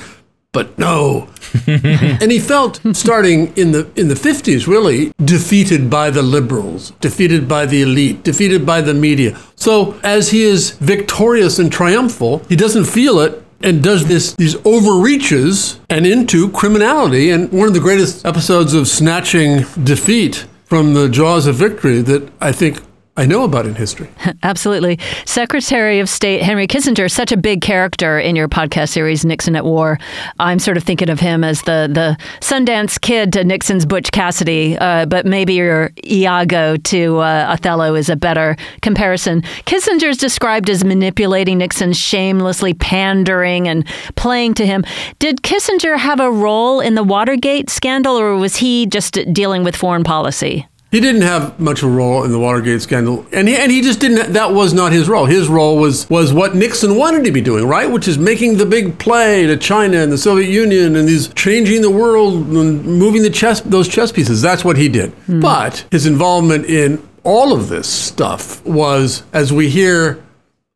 but 0.57 0.75
no. 0.79 1.29
and 1.67 2.31
he 2.31 2.39
felt 2.39 2.81
starting 2.93 3.55
in 3.55 3.73
the 3.73 3.87
in 3.95 4.07
the 4.07 4.15
50s 4.15 4.65
really 4.65 5.11
defeated 5.23 5.87
by 5.87 6.09
the 6.09 6.23
liberals, 6.23 6.91
defeated 6.99 7.47
by 7.47 7.67
the 7.67 7.83
elite, 7.83 8.23
defeated 8.23 8.65
by 8.65 8.81
the 8.81 8.93
media. 8.93 9.37
So 9.55 9.99
as 10.03 10.31
he 10.31 10.41
is 10.41 10.71
victorious 10.71 11.59
and 11.59 11.71
triumphal, 11.71 12.39
he 12.49 12.55
doesn't 12.55 12.85
feel 12.85 13.19
it 13.19 13.43
and 13.61 13.83
does 13.83 14.07
this 14.07 14.33
these 14.33 14.55
overreaches 14.65 15.79
and 15.89 16.05
into 16.05 16.49
criminality. 16.51 17.29
And 17.29 17.51
one 17.51 17.67
of 17.67 17.73
the 17.73 17.79
greatest 17.79 18.25
episodes 18.25 18.73
of 18.73 18.87
snatching 18.87 19.65
defeat 19.83 20.45
from 20.65 20.93
the 20.93 21.07
jaws 21.07 21.47
of 21.47 21.55
victory 21.55 22.01
that 22.01 22.29
I 22.41 22.51
think 22.51 22.81
I 23.17 23.25
know 23.25 23.43
about 23.43 23.65
in 23.65 23.73
history. 23.73 24.07
Absolutely. 24.43 24.99
Secretary 25.25 25.99
of 25.99 26.07
State 26.07 26.43
Henry 26.43 26.67
Kissinger, 26.67 27.09
such 27.09 27.31
a 27.31 27.37
big 27.37 27.61
character 27.61 28.19
in 28.19 28.35
your 28.35 28.47
podcast 28.47 28.89
series, 28.89 29.25
Nixon 29.25 29.55
at 29.55 29.65
War. 29.65 29.97
I'm 30.39 30.59
sort 30.59 30.77
of 30.77 30.83
thinking 30.83 31.09
of 31.09 31.19
him 31.19 31.43
as 31.43 31.63
the, 31.63 31.89
the 31.91 32.15
Sundance 32.41 33.01
kid 33.01 33.33
to 33.33 33.43
Nixon's 33.43 33.87
Butch 33.87 34.11
Cassidy, 34.11 34.77
uh, 34.77 35.07
but 35.07 35.25
maybe 35.25 35.55
your 35.55 35.91
Iago 36.05 36.77
to 36.77 37.17
uh, 37.17 37.47
Othello 37.49 37.95
is 37.95 38.07
a 38.07 38.15
better 38.15 38.55
comparison. 38.83 39.41
Kissinger 39.65 40.09
is 40.09 40.17
described 40.17 40.69
as 40.69 40.83
manipulating 40.83 41.57
Nixon, 41.57 41.93
shamelessly 41.93 42.75
pandering 42.75 43.67
and 43.67 43.87
playing 44.15 44.53
to 44.55 44.65
him. 44.65 44.85
Did 45.17 45.41
Kissinger 45.41 45.97
have 45.97 46.19
a 46.19 46.29
role 46.29 46.81
in 46.81 46.93
the 46.93 47.03
Watergate 47.03 47.71
scandal, 47.71 48.15
or 48.15 48.35
was 48.35 48.57
he 48.57 48.85
just 48.85 49.17
dealing 49.33 49.63
with 49.63 49.75
foreign 49.75 50.03
policy? 50.03 50.67
He 50.89 51.01
didn't 51.01 51.23
have 51.23 51.59
much 51.59 51.83
of 51.83 51.89
a 51.89 51.91
role 51.91 52.23
in 52.23 52.31
the 52.31 52.39
Watergate 52.39 52.81
scandal, 52.81 53.25
and 53.33 53.49
he, 53.49 53.57
and 53.57 53.69
he 53.69 53.81
just 53.81 53.99
didn't. 53.99 54.31
That 54.31 54.53
was 54.53 54.73
not 54.73 54.93
his 54.93 55.09
role. 55.09 55.25
His 55.25 55.49
role 55.49 55.77
was 55.77 56.09
was 56.09 56.31
what 56.31 56.55
Nixon 56.55 56.95
wanted 56.95 57.25
to 57.25 57.31
be 57.31 57.41
doing, 57.41 57.67
right? 57.67 57.91
Which 57.91 58.07
is 58.07 58.17
making 58.17 58.55
the 58.55 58.65
big 58.65 58.97
play 58.97 59.45
to 59.47 59.57
China 59.57 59.97
and 59.97 60.11
the 60.11 60.17
Soviet 60.17 60.49
Union 60.49 60.95
and 60.95 61.05
these 61.05 61.27
changing 61.29 61.81
the 61.81 61.91
world 61.91 62.47
and 62.47 62.85
moving 62.85 63.21
the 63.21 63.29
chess 63.29 63.59
those 63.61 63.89
chess 63.89 64.13
pieces. 64.13 64.41
That's 64.41 64.63
what 64.63 64.77
he 64.77 64.87
did. 64.87 65.11
Mm. 65.27 65.41
But 65.41 65.85
his 65.91 66.05
involvement 66.05 66.65
in 66.65 67.05
all 67.25 67.51
of 67.51 67.67
this 67.67 67.89
stuff 67.89 68.65
was, 68.65 69.23
as 69.33 69.51
we 69.51 69.69
hear 69.69 70.23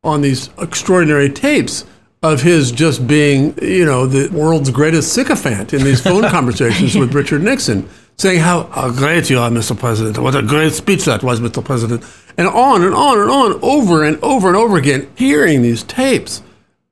on 0.04 0.20
these 0.20 0.50
extraordinary 0.58 1.30
tapes, 1.30 1.86
of 2.22 2.42
his 2.42 2.70
just 2.70 3.06
being, 3.06 3.58
you 3.60 3.84
know, 3.84 4.06
the 4.06 4.28
world's 4.36 4.70
greatest 4.70 5.12
sycophant 5.12 5.72
in 5.72 5.82
these 5.82 6.00
phone 6.00 6.22
conversations 6.28 6.96
with 6.96 7.14
Richard 7.14 7.42
Nixon 7.42 7.88
saying 8.16 8.40
how, 8.40 8.64
how 8.64 8.90
great 8.90 9.30
you 9.30 9.38
are, 9.38 9.50
Mr. 9.50 9.78
President. 9.78 10.18
What 10.18 10.34
a 10.34 10.42
great 10.42 10.72
speech 10.72 11.04
that 11.06 11.22
was, 11.22 11.40
Mr. 11.40 11.64
President. 11.64 12.04
And 12.36 12.46
on 12.46 12.82
and 12.82 12.94
on 12.94 13.18
and 13.18 13.30
on, 13.30 13.60
over 13.62 14.04
and 14.04 14.18
over 14.22 14.48
and 14.48 14.56
over 14.56 14.76
again, 14.76 15.10
hearing 15.16 15.62
these 15.62 15.82
tapes 15.82 16.42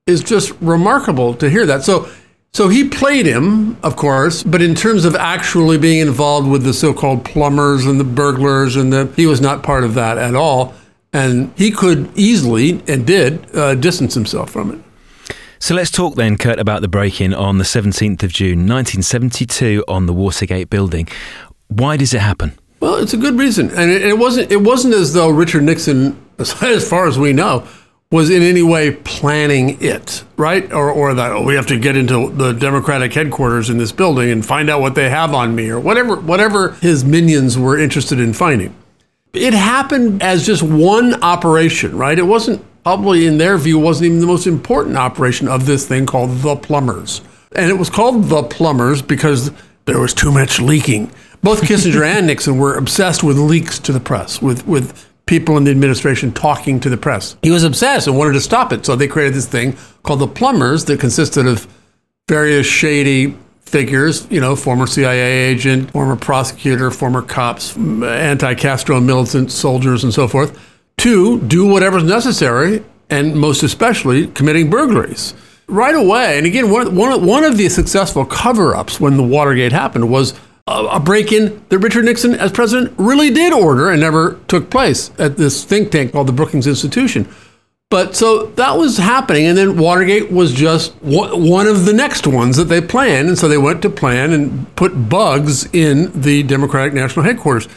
is 0.07 0.23
just 0.23 0.53
remarkable 0.61 1.35
to 1.35 1.49
hear 1.49 1.67
that. 1.67 1.83
So, 1.83 2.09
so 2.53 2.69
he 2.69 2.89
played 2.89 3.27
him, 3.27 3.77
of 3.83 3.97
course, 3.97 4.43
but 4.43 4.61
in 4.61 4.75
terms 4.75 5.05
of 5.05 5.15
actually 5.15 5.79
being 5.79 6.01
involved 6.01 6.49
with 6.49 6.65
the 6.65 6.75
so-called 6.75 7.25
plumbers 7.25 7.87
and 7.87 8.01
the 8.01 8.05
burglars, 8.05 8.77
and 8.77 8.93
the, 8.93 9.13
he 9.15 9.27
was 9.27 9.41
not 9.41 9.63
part 9.63 9.85
of 9.85 9.95
that 9.95 10.19
at 10.19 10.35
all. 10.35 10.75
And 11.13 11.53
he 11.57 11.71
could 11.71 12.11
easily 12.17 12.83
and 12.87 13.07
did 13.07 13.55
uh, 13.55 13.75
distance 13.75 14.15
himself 14.15 14.51
from 14.51 14.73
it. 14.73 14.90
So 15.63 15.75
let's 15.75 15.91
talk 15.91 16.15
then, 16.15 16.39
Kurt, 16.39 16.59
about 16.59 16.81
the 16.81 16.89
break 16.89 17.21
in 17.21 17.35
on 17.35 17.59
the 17.59 17.65
17th 17.65 18.23
of 18.23 18.33
June 18.33 18.61
1972 18.61 19.85
on 19.87 20.07
the 20.07 20.15
Watergate 20.15 20.71
building. 20.71 21.07
Why 21.69 21.99
does 21.99 22.15
it 22.15 22.23
happen? 22.23 22.59
Well, 22.81 22.95
it's 22.95 23.13
a 23.13 23.19
good 23.19 23.39
reason. 23.39 23.69
And 23.71 23.91
it, 23.91 24.03
it 24.03 24.19
wasn't 24.19 24.51
it 24.51 24.63
wasn't 24.63 24.95
as 24.95 25.13
though 25.13 25.29
Richard 25.29 25.65
Nixon, 25.65 26.19
as 26.39 26.89
far 26.89 27.07
as 27.07 27.19
we 27.19 27.35
know, 27.35 27.69
was 28.11 28.31
in 28.31 28.43
any 28.43 28.63
way 28.63 28.93
planning 28.93 29.77
it, 29.83 30.25
right? 30.39 30.73
Or, 30.73 30.91
or 30.91 31.13
that 31.13 31.33
oh, 31.33 31.43
we 31.43 31.57
have 31.57 31.67
to 31.67 31.79
get 31.79 31.95
into 31.95 32.31
the 32.31 32.53
Democratic 32.53 33.13
headquarters 33.13 33.69
in 33.69 33.77
this 33.77 33.93
building 33.93 34.31
and 34.31 34.45
find 34.45 34.71
out 34.71 34.81
what 34.81 34.95
they 34.95 35.11
have 35.11 35.35
on 35.35 35.55
me, 35.55 35.69
or 35.69 35.79
whatever 35.79 36.17
whatever 36.17 36.73
his 36.81 37.05
minions 37.05 37.59
were 37.59 37.79
interested 37.79 38.19
in 38.19 38.33
finding. 38.33 38.75
It 39.35 39.53
happened 39.53 40.23
as 40.23 40.45
just 40.45 40.63
one 40.63 41.23
operation, 41.23 41.97
right? 41.97 42.19
It 42.19 42.23
wasn't 42.23 42.65
probably 42.91 43.25
in 43.25 43.39
their 43.39 43.57
view 43.57 43.79
wasn't 43.79 44.05
even 44.05 44.19
the 44.19 44.27
most 44.27 44.49
important 44.49 44.97
operation 44.97 45.47
of 45.47 45.65
this 45.65 45.87
thing 45.87 46.07
called 46.07 46.29
the 46.39 46.57
plumbers. 46.57 47.21
And 47.55 47.71
it 47.71 47.75
was 47.75 47.89
called 47.89 48.25
the 48.25 48.43
plumbers 48.43 49.01
because 49.01 49.53
there 49.85 50.01
was 50.01 50.13
too 50.13 50.33
much 50.33 50.61
leaking. 50.61 51.13
Both 51.41 51.61
Kissinger 51.61 52.05
and 52.17 52.27
Nixon 52.27 52.59
were 52.59 52.77
obsessed 52.77 53.23
with 53.23 53.39
leaks 53.39 53.79
to 53.79 53.93
the 53.93 54.01
press, 54.01 54.43
with, 54.43 54.67
with 54.67 55.09
people 55.27 55.57
in 55.57 55.63
the 55.63 55.71
administration 55.71 56.33
talking 56.33 56.81
to 56.81 56.91
the 56.91 56.97
press. 56.97 57.37
He 57.43 57.53
was 57.53 57.63
obsessed 57.63 58.09
and 58.09 58.19
wanted 58.19 58.33
to 58.33 58.41
stop 58.41 58.73
it. 58.73 58.85
So 58.85 58.97
they 58.97 59.07
created 59.07 59.35
this 59.35 59.47
thing 59.47 59.77
called 60.03 60.19
the 60.19 60.27
plumbers 60.27 60.87
that 60.87 60.99
consisted 60.99 61.47
of 61.47 61.69
various 62.27 62.67
shady 62.67 63.37
figures, 63.61 64.27
you 64.33 64.41
know, 64.41 64.57
former 64.57 64.89
CIA 64.89 65.49
agent, 65.49 65.93
former 65.93 66.17
prosecutor, 66.17 66.91
former 66.91 67.23
cops, 67.23 67.77
anti 67.77 68.55
Castro 68.57 68.99
militant 69.01 69.53
soldiers, 69.53 70.03
and 70.03 70.13
so 70.13 70.27
forth 70.27 70.59
to 71.01 71.41
do 71.41 71.67
whatever's 71.67 72.05
necessary, 72.05 72.85
and 73.09 73.35
most 73.35 73.63
especially 73.63 74.27
committing 74.29 74.69
burglaries. 74.71 75.35
Right 75.67 75.95
away, 75.95 76.37
and 76.37 76.47
again, 76.47 76.71
one, 76.71 76.95
one, 76.95 77.25
one 77.25 77.45
of 77.45 77.57
the 77.57 77.69
successful 77.69 78.25
cover 78.25 78.75
ups 78.75 79.01
when 79.01 79.17
the 79.17 79.23
Watergate 79.23 79.73
happened 79.73 80.11
was 80.11 80.35
a, 80.67 80.85
a 80.93 81.01
break 81.01 81.33
in 81.33 81.65
that 81.69 81.79
Richard 81.79 82.05
Nixon, 82.05 82.35
as 82.35 82.53
president, 82.53 82.93
really 82.99 83.31
did 83.31 83.53
order 83.53 83.89
and 83.91 84.01
never 84.01 84.39
took 84.49 84.69
place 84.69 85.11
at 85.19 85.37
this 85.37 85.65
think 85.65 85.91
tank 85.91 86.13
called 86.13 86.29
the 86.29 86.33
Brookings 86.33 86.67
Institution. 86.67 87.29
But 87.89 88.15
so 88.15 88.47
that 88.47 88.77
was 88.77 88.99
happening, 88.99 89.47
and 89.47 89.59
then 89.59 89.77
Watergate 89.77 90.31
was 90.31 90.53
just 90.53 90.93
one 91.03 91.67
of 91.67 91.87
the 91.87 91.93
next 91.93 92.27
ones 92.27 92.57
that 92.57 92.65
they 92.65 92.81
planned. 92.81 93.29
And 93.29 93.39
so 93.39 93.49
they 93.49 93.59
went 93.59 93.83
to 93.83 93.91
plan 93.91 94.33
and 94.33 94.77
put 94.77 95.09
bugs 95.09 95.69
in 95.73 96.13
the 96.21 96.45
Democratic 96.45 96.95
National 96.95 97.25
Headquarters. 97.25 97.69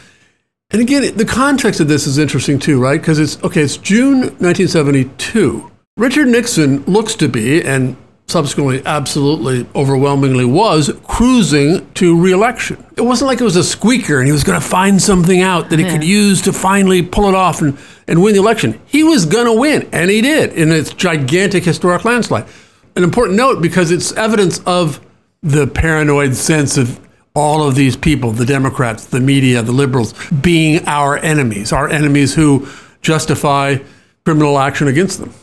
And 0.70 0.82
again, 0.82 1.16
the 1.16 1.24
context 1.24 1.80
of 1.80 1.88
this 1.88 2.06
is 2.06 2.18
interesting 2.18 2.58
too, 2.58 2.80
right? 2.80 3.00
Because 3.00 3.18
it's 3.18 3.42
okay, 3.44 3.62
it's 3.62 3.76
June 3.76 4.20
1972. 4.20 5.70
Richard 5.96 6.26
Nixon 6.26 6.82
looks 6.84 7.14
to 7.16 7.28
be, 7.28 7.62
and 7.62 7.96
subsequently 8.26 8.82
absolutely 8.86 9.66
overwhelmingly 9.74 10.44
was, 10.44 10.92
cruising 11.06 11.88
to 11.92 12.20
reelection. 12.20 12.84
It 12.96 13.02
wasn't 13.02 13.28
like 13.28 13.40
it 13.40 13.44
was 13.44 13.56
a 13.56 13.62
squeaker 13.64 14.18
and 14.18 14.26
he 14.26 14.32
was 14.32 14.44
going 14.44 14.60
to 14.60 14.66
find 14.66 15.00
something 15.00 15.42
out 15.42 15.70
that 15.70 15.78
he 15.78 15.84
yeah. 15.84 15.92
could 15.92 16.04
use 16.04 16.40
to 16.42 16.52
finally 16.52 17.02
pull 17.02 17.28
it 17.28 17.34
off 17.34 17.60
and, 17.60 17.78
and 18.08 18.22
win 18.22 18.34
the 18.34 18.40
election. 18.40 18.80
He 18.86 19.04
was 19.04 19.26
going 19.26 19.46
to 19.46 19.52
win, 19.52 19.88
and 19.92 20.10
he 20.10 20.20
did 20.20 20.52
in 20.54 20.72
its 20.72 20.92
gigantic 20.92 21.64
historic 21.64 22.04
landslide. 22.04 22.46
An 22.96 23.04
important 23.04 23.36
note 23.36 23.60
because 23.60 23.90
it's 23.90 24.12
evidence 24.12 24.60
of 24.66 25.04
the 25.42 25.66
paranoid 25.66 26.34
sense 26.34 26.78
of 26.78 27.00
all 27.36 27.66
of 27.66 27.74
these 27.74 27.96
people, 27.96 28.30
the 28.30 28.46
Democrats, 28.46 29.06
the 29.06 29.18
media, 29.18 29.60
the 29.60 29.72
liberals, 29.72 30.14
being 30.30 30.86
our 30.86 31.18
enemies, 31.18 31.72
our 31.72 31.88
enemies 31.88 32.34
who 32.34 32.68
justify 33.02 33.76
criminal 34.24 34.56
action 34.56 34.86
against 34.86 35.18
them. 35.18 35.34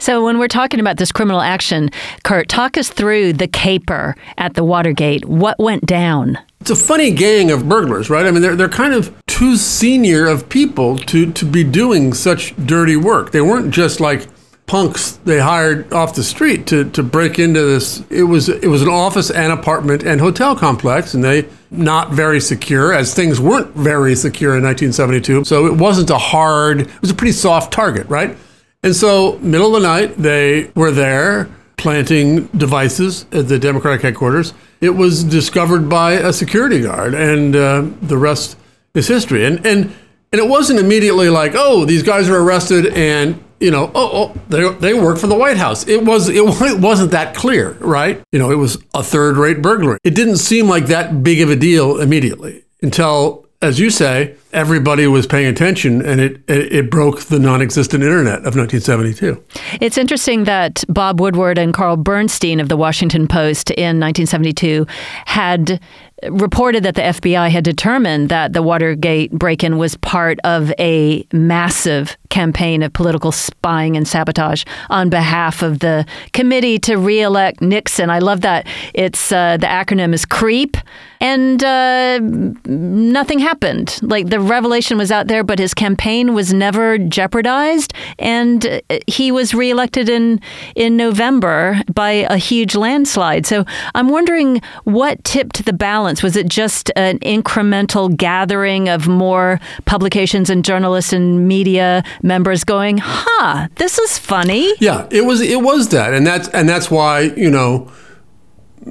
So, 0.00 0.24
when 0.24 0.40
we're 0.40 0.48
talking 0.48 0.80
about 0.80 0.96
this 0.96 1.12
criminal 1.12 1.40
action, 1.40 1.90
Kurt, 2.24 2.48
talk 2.48 2.76
us 2.76 2.88
through 2.88 3.34
the 3.34 3.46
caper 3.46 4.16
at 4.36 4.54
the 4.54 4.64
Watergate. 4.64 5.24
What 5.24 5.60
went 5.60 5.86
down? 5.86 6.36
It's 6.60 6.70
a 6.70 6.76
funny 6.76 7.12
gang 7.12 7.52
of 7.52 7.68
burglars, 7.68 8.10
right? 8.10 8.26
I 8.26 8.32
mean, 8.32 8.42
they're, 8.42 8.56
they're 8.56 8.68
kind 8.68 8.92
of 8.92 9.14
too 9.28 9.56
senior 9.56 10.26
of 10.26 10.48
people 10.48 10.98
to, 10.98 11.30
to 11.32 11.44
be 11.44 11.62
doing 11.62 12.12
such 12.12 12.56
dirty 12.66 12.96
work. 12.96 13.30
They 13.30 13.40
weren't 13.40 13.72
just 13.72 14.00
like 14.00 14.26
punks 14.72 15.18
they 15.26 15.38
hired 15.38 15.92
off 15.92 16.14
the 16.14 16.24
street 16.24 16.66
to, 16.66 16.88
to 16.92 17.02
break 17.02 17.38
into 17.38 17.60
this. 17.60 18.02
It 18.08 18.22
was 18.22 18.48
it 18.48 18.68
was 18.68 18.80
an 18.80 18.88
office 18.88 19.30
and 19.30 19.52
apartment 19.52 20.02
and 20.02 20.18
hotel 20.18 20.56
complex, 20.56 21.12
and 21.12 21.22
they 21.22 21.46
not 21.70 22.12
very 22.12 22.40
secure 22.40 22.94
as 22.94 23.12
things 23.12 23.38
weren't 23.38 23.76
very 23.76 24.16
secure 24.16 24.56
in 24.56 24.64
1972. 24.64 25.44
So 25.44 25.66
it 25.66 25.74
wasn't 25.74 26.08
a 26.08 26.16
hard. 26.16 26.80
It 26.80 27.00
was 27.02 27.10
a 27.10 27.14
pretty 27.14 27.34
soft 27.34 27.70
target, 27.70 28.08
right? 28.08 28.34
And 28.82 28.96
so 28.96 29.38
middle 29.42 29.76
of 29.76 29.82
the 29.82 29.86
night 29.86 30.16
they 30.16 30.70
were 30.74 30.90
there 30.90 31.50
planting 31.76 32.46
devices 32.56 33.26
at 33.30 33.48
the 33.48 33.58
Democratic 33.58 34.00
headquarters. 34.00 34.54
It 34.80 34.96
was 34.96 35.22
discovered 35.22 35.90
by 35.90 36.12
a 36.12 36.32
security 36.32 36.80
guard, 36.80 37.12
and 37.12 37.54
uh, 37.54 37.84
the 38.00 38.16
rest 38.16 38.56
is 38.94 39.06
history. 39.06 39.44
And 39.44 39.66
and 39.66 39.92
and 40.32 40.40
it 40.40 40.48
wasn't 40.48 40.80
immediately 40.80 41.28
like, 41.28 41.52
oh, 41.54 41.84
these 41.84 42.02
guys 42.02 42.30
are 42.30 42.38
arrested, 42.38 42.86
and 42.94 43.38
you 43.62 43.70
know, 43.70 43.90
oh, 43.94 44.10
oh 44.12 44.40
they, 44.48 44.68
they 44.74 44.94
work 44.94 45.18
for 45.18 45.28
the 45.28 45.34
White 45.34 45.56
House. 45.56 45.86
It 45.86 46.04
was 46.04 46.28
it, 46.28 46.42
it 46.44 46.80
wasn't 46.80 47.12
that 47.12 47.34
clear, 47.34 47.72
right? 47.80 48.22
You 48.32 48.38
know, 48.38 48.50
it 48.50 48.56
was 48.56 48.82
a 48.94 49.02
third-rate 49.02 49.62
burglary. 49.62 49.98
It 50.04 50.14
didn't 50.14 50.36
seem 50.36 50.68
like 50.68 50.86
that 50.86 51.22
big 51.22 51.40
of 51.40 51.50
a 51.50 51.56
deal 51.56 52.00
immediately 52.00 52.64
until 52.82 53.46
as 53.62 53.78
you 53.78 53.90
say, 53.90 54.34
everybody 54.52 55.06
was 55.06 55.24
paying 55.24 55.46
attention 55.46 56.04
and 56.04 56.20
it, 56.20 56.42
it, 56.48 56.72
it, 56.72 56.90
broke 56.90 57.20
the 57.20 57.38
non 57.38 57.62
existent 57.62 58.02
internet 58.02 58.38
of 58.38 58.56
1972. 58.56 59.42
It's 59.80 59.96
interesting 59.96 60.44
that 60.44 60.82
Bob 60.88 61.20
Woodward 61.20 61.58
and 61.58 61.72
Carl 61.72 61.96
Bernstein 61.96 62.58
of 62.58 62.68
the 62.68 62.76
Washington 62.76 63.28
Post 63.28 63.70
in 63.70 64.00
1972 64.00 64.84
had 65.26 65.80
reported 66.30 66.82
that 66.84 66.94
the 66.94 67.02
FBI 67.02 67.50
had 67.50 67.64
determined 67.64 68.28
that 68.28 68.52
the 68.52 68.62
Watergate 68.62 69.32
break 69.32 69.64
in 69.64 69.78
was 69.78 69.96
part 69.96 70.38
of 70.44 70.72
a 70.78 71.26
massive 71.32 72.16
campaign 72.30 72.82
of 72.82 72.92
political 72.92 73.32
spying 73.32 73.96
and 73.96 74.06
sabotage 74.06 74.64
on 74.88 75.10
behalf 75.10 75.62
of 75.62 75.80
the 75.80 76.06
committee 76.32 76.78
to 76.78 76.96
reelect 76.96 77.60
Nixon. 77.60 78.10
I 78.10 78.20
love 78.20 78.40
that. 78.42 78.66
It's 78.94 79.32
uh, 79.32 79.56
the 79.56 79.66
acronym 79.66 80.14
is 80.14 80.24
CREEP, 80.24 80.76
and 81.22 81.62
uh, 81.62 82.18
nothing 82.66 83.38
happened. 83.38 84.00
Like 84.02 84.28
the 84.28 84.40
revelation 84.40 84.98
was 84.98 85.12
out 85.12 85.28
there, 85.28 85.44
but 85.44 85.60
his 85.60 85.72
campaign 85.72 86.34
was 86.34 86.52
never 86.52 86.98
jeopardized, 86.98 87.94
and 88.18 88.66
uh, 88.66 88.98
he 89.06 89.30
was 89.30 89.54
reelected 89.54 90.08
in 90.08 90.40
in 90.74 90.96
November 90.96 91.80
by 91.94 92.10
a 92.28 92.36
huge 92.36 92.74
landslide. 92.74 93.46
So 93.46 93.64
I'm 93.94 94.08
wondering 94.08 94.60
what 94.82 95.22
tipped 95.22 95.64
the 95.64 95.72
balance 95.72 96.24
was 96.24 96.36
it 96.36 96.48
just 96.48 96.90
an 96.96 97.20
incremental 97.20 98.14
gathering 98.14 98.88
of 98.88 99.06
more 99.06 99.60
publications 99.84 100.50
and 100.50 100.64
journalists 100.64 101.12
and 101.12 101.46
media 101.46 102.02
members 102.22 102.64
going, 102.64 102.98
"Huh, 103.00 103.68
this 103.76 103.96
is 103.96 104.18
funny"? 104.18 104.74
Yeah, 104.80 105.06
it 105.12 105.24
was. 105.24 105.40
It 105.40 105.62
was 105.62 105.90
that, 105.90 106.14
and 106.14 106.26
that's 106.26 106.48
and 106.48 106.68
that's 106.68 106.90
why 106.90 107.20
you 107.36 107.50
know 107.50 107.92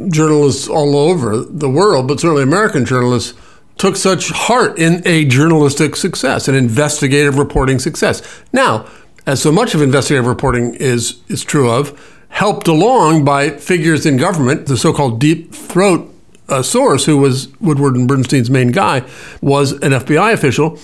journalists 0.09 0.67
all 0.67 0.95
over 0.95 1.37
the 1.37 1.69
world, 1.69 2.07
but 2.07 2.19
certainly 2.19 2.43
American 2.43 2.85
journalists 2.85 3.33
took 3.77 3.95
such 3.95 4.29
heart 4.29 4.77
in 4.77 5.01
a 5.05 5.25
journalistic 5.25 5.95
success, 5.95 6.47
an 6.47 6.55
investigative 6.55 7.37
reporting 7.37 7.79
success. 7.79 8.21
Now, 8.53 8.87
as 9.25 9.41
so 9.41 9.51
much 9.51 9.73
of 9.73 9.81
investigative 9.81 10.27
reporting 10.27 10.75
is 10.75 11.21
is 11.27 11.43
true 11.43 11.69
of, 11.69 11.99
helped 12.29 12.67
along 12.67 13.25
by 13.25 13.49
figures 13.49 14.05
in 14.05 14.17
government, 14.17 14.67
the 14.67 14.77
so-called 14.77 15.19
deep 15.19 15.53
throat 15.53 16.07
uh, 16.49 16.61
source, 16.61 17.05
who 17.05 17.17
was 17.17 17.47
Woodward 17.59 17.95
and 17.95 18.07
Bernstein's 18.07 18.49
main 18.49 18.71
guy, 18.71 19.03
was 19.41 19.71
an 19.73 19.91
FBI 19.91 20.33
official. 20.33 20.77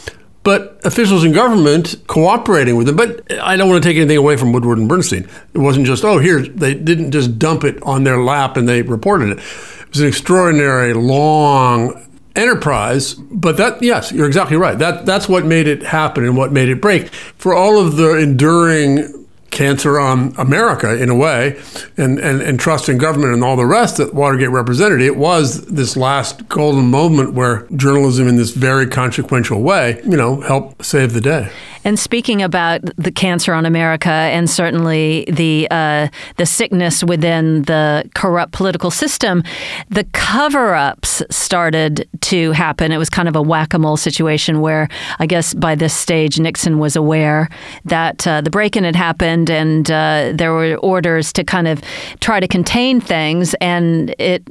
But 0.47 0.79
officials 0.85 1.25
in 1.25 1.33
government 1.33 1.95
cooperating 2.07 2.77
with 2.77 2.87
them. 2.87 2.95
But 2.95 3.29
I 3.43 3.57
don't 3.57 3.67
want 3.67 3.83
to 3.83 3.89
take 3.89 3.97
anything 3.97 4.15
away 4.15 4.37
from 4.37 4.53
Woodward 4.53 4.77
and 4.77 4.87
Bernstein. 4.87 5.27
It 5.53 5.57
wasn't 5.57 5.85
just, 5.85 6.05
oh, 6.05 6.19
here, 6.19 6.41
they 6.41 6.73
didn't 6.73 7.11
just 7.11 7.37
dump 7.37 7.65
it 7.65 7.83
on 7.83 8.05
their 8.05 8.23
lap 8.23 8.55
and 8.55 8.65
they 8.65 8.81
reported 8.81 9.31
it. 9.31 9.39
It 9.39 9.89
was 9.89 9.99
an 9.99 10.07
extraordinary, 10.07 10.93
long 10.93 12.01
enterprise. 12.37 13.15
But 13.15 13.57
that, 13.57 13.83
yes, 13.83 14.13
you're 14.13 14.25
exactly 14.25 14.55
right. 14.55 14.79
That 14.79 15.05
that's 15.05 15.27
what 15.27 15.45
made 15.45 15.67
it 15.67 15.83
happen 15.83 16.23
and 16.23 16.37
what 16.37 16.53
made 16.53 16.69
it 16.69 16.79
break. 16.79 17.09
For 17.09 17.53
all 17.53 17.77
of 17.77 17.97
the 17.97 18.17
enduring 18.17 19.26
cancer 19.57 19.99
on 19.99 20.35
America 20.37 20.95
in 20.95 21.09
a 21.09 21.15
way, 21.15 21.59
and, 21.97 22.19
and, 22.19 22.41
and 22.41 22.59
trust 22.59 22.89
in 22.89 22.99
government 22.99 23.33
and 23.33 23.43
all 23.43 23.55
the 23.55 23.65
rest 23.65 23.97
that 23.97 24.13
Watergate 24.13 24.51
represented. 24.51 25.01
It 25.01 25.17
was 25.17 25.65
this 25.65 25.97
last 25.97 26.47
golden 26.47 26.85
moment 26.85 27.33
where 27.33 27.65
journalism, 27.75 28.27
in 28.27 28.35
this 28.35 28.51
very 28.51 28.85
consequential 28.85 29.63
way, 29.63 29.99
you 30.05 30.15
know, 30.15 30.41
helped 30.41 30.85
save 30.85 31.13
the 31.13 31.21
day. 31.21 31.51
And 31.83 31.99
speaking 31.99 32.41
about 32.41 32.81
the 32.97 33.11
cancer 33.11 33.53
on 33.53 33.65
America, 33.65 34.09
and 34.09 34.49
certainly 34.49 35.25
the 35.31 35.67
uh, 35.71 36.07
the 36.37 36.45
sickness 36.45 37.03
within 37.03 37.63
the 37.63 38.09
corrupt 38.13 38.51
political 38.51 38.91
system, 38.91 39.43
the 39.89 40.03
cover-ups 40.13 41.23
started 41.29 42.07
to 42.21 42.51
happen. 42.51 42.91
It 42.91 42.97
was 42.97 43.09
kind 43.09 43.27
of 43.27 43.35
a 43.35 43.41
whack-a-mole 43.41 43.97
situation 43.97 44.61
where 44.61 44.89
I 45.19 45.25
guess 45.25 45.53
by 45.53 45.75
this 45.75 45.93
stage 45.93 46.39
Nixon 46.39 46.79
was 46.79 46.95
aware 46.95 47.49
that 47.85 48.27
uh, 48.27 48.41
the 48.41 48.49
break-in 48.49 48.83
had 48.83 48.95
happened 48.95 49.49
and 49.49 49.89
uh, 49.89 50.33
there 50.33 50.53
were 50.53 50.75
orders 50.77 51.31
to 51.33 51.43
kind 51.43 51.67
of 51.67 51.81
try 52.19 52.39
to 52.39 52.47
contain 52.47 52.99
things, 52.99 53.53
and 53.61 54.13
it 54.19 54.43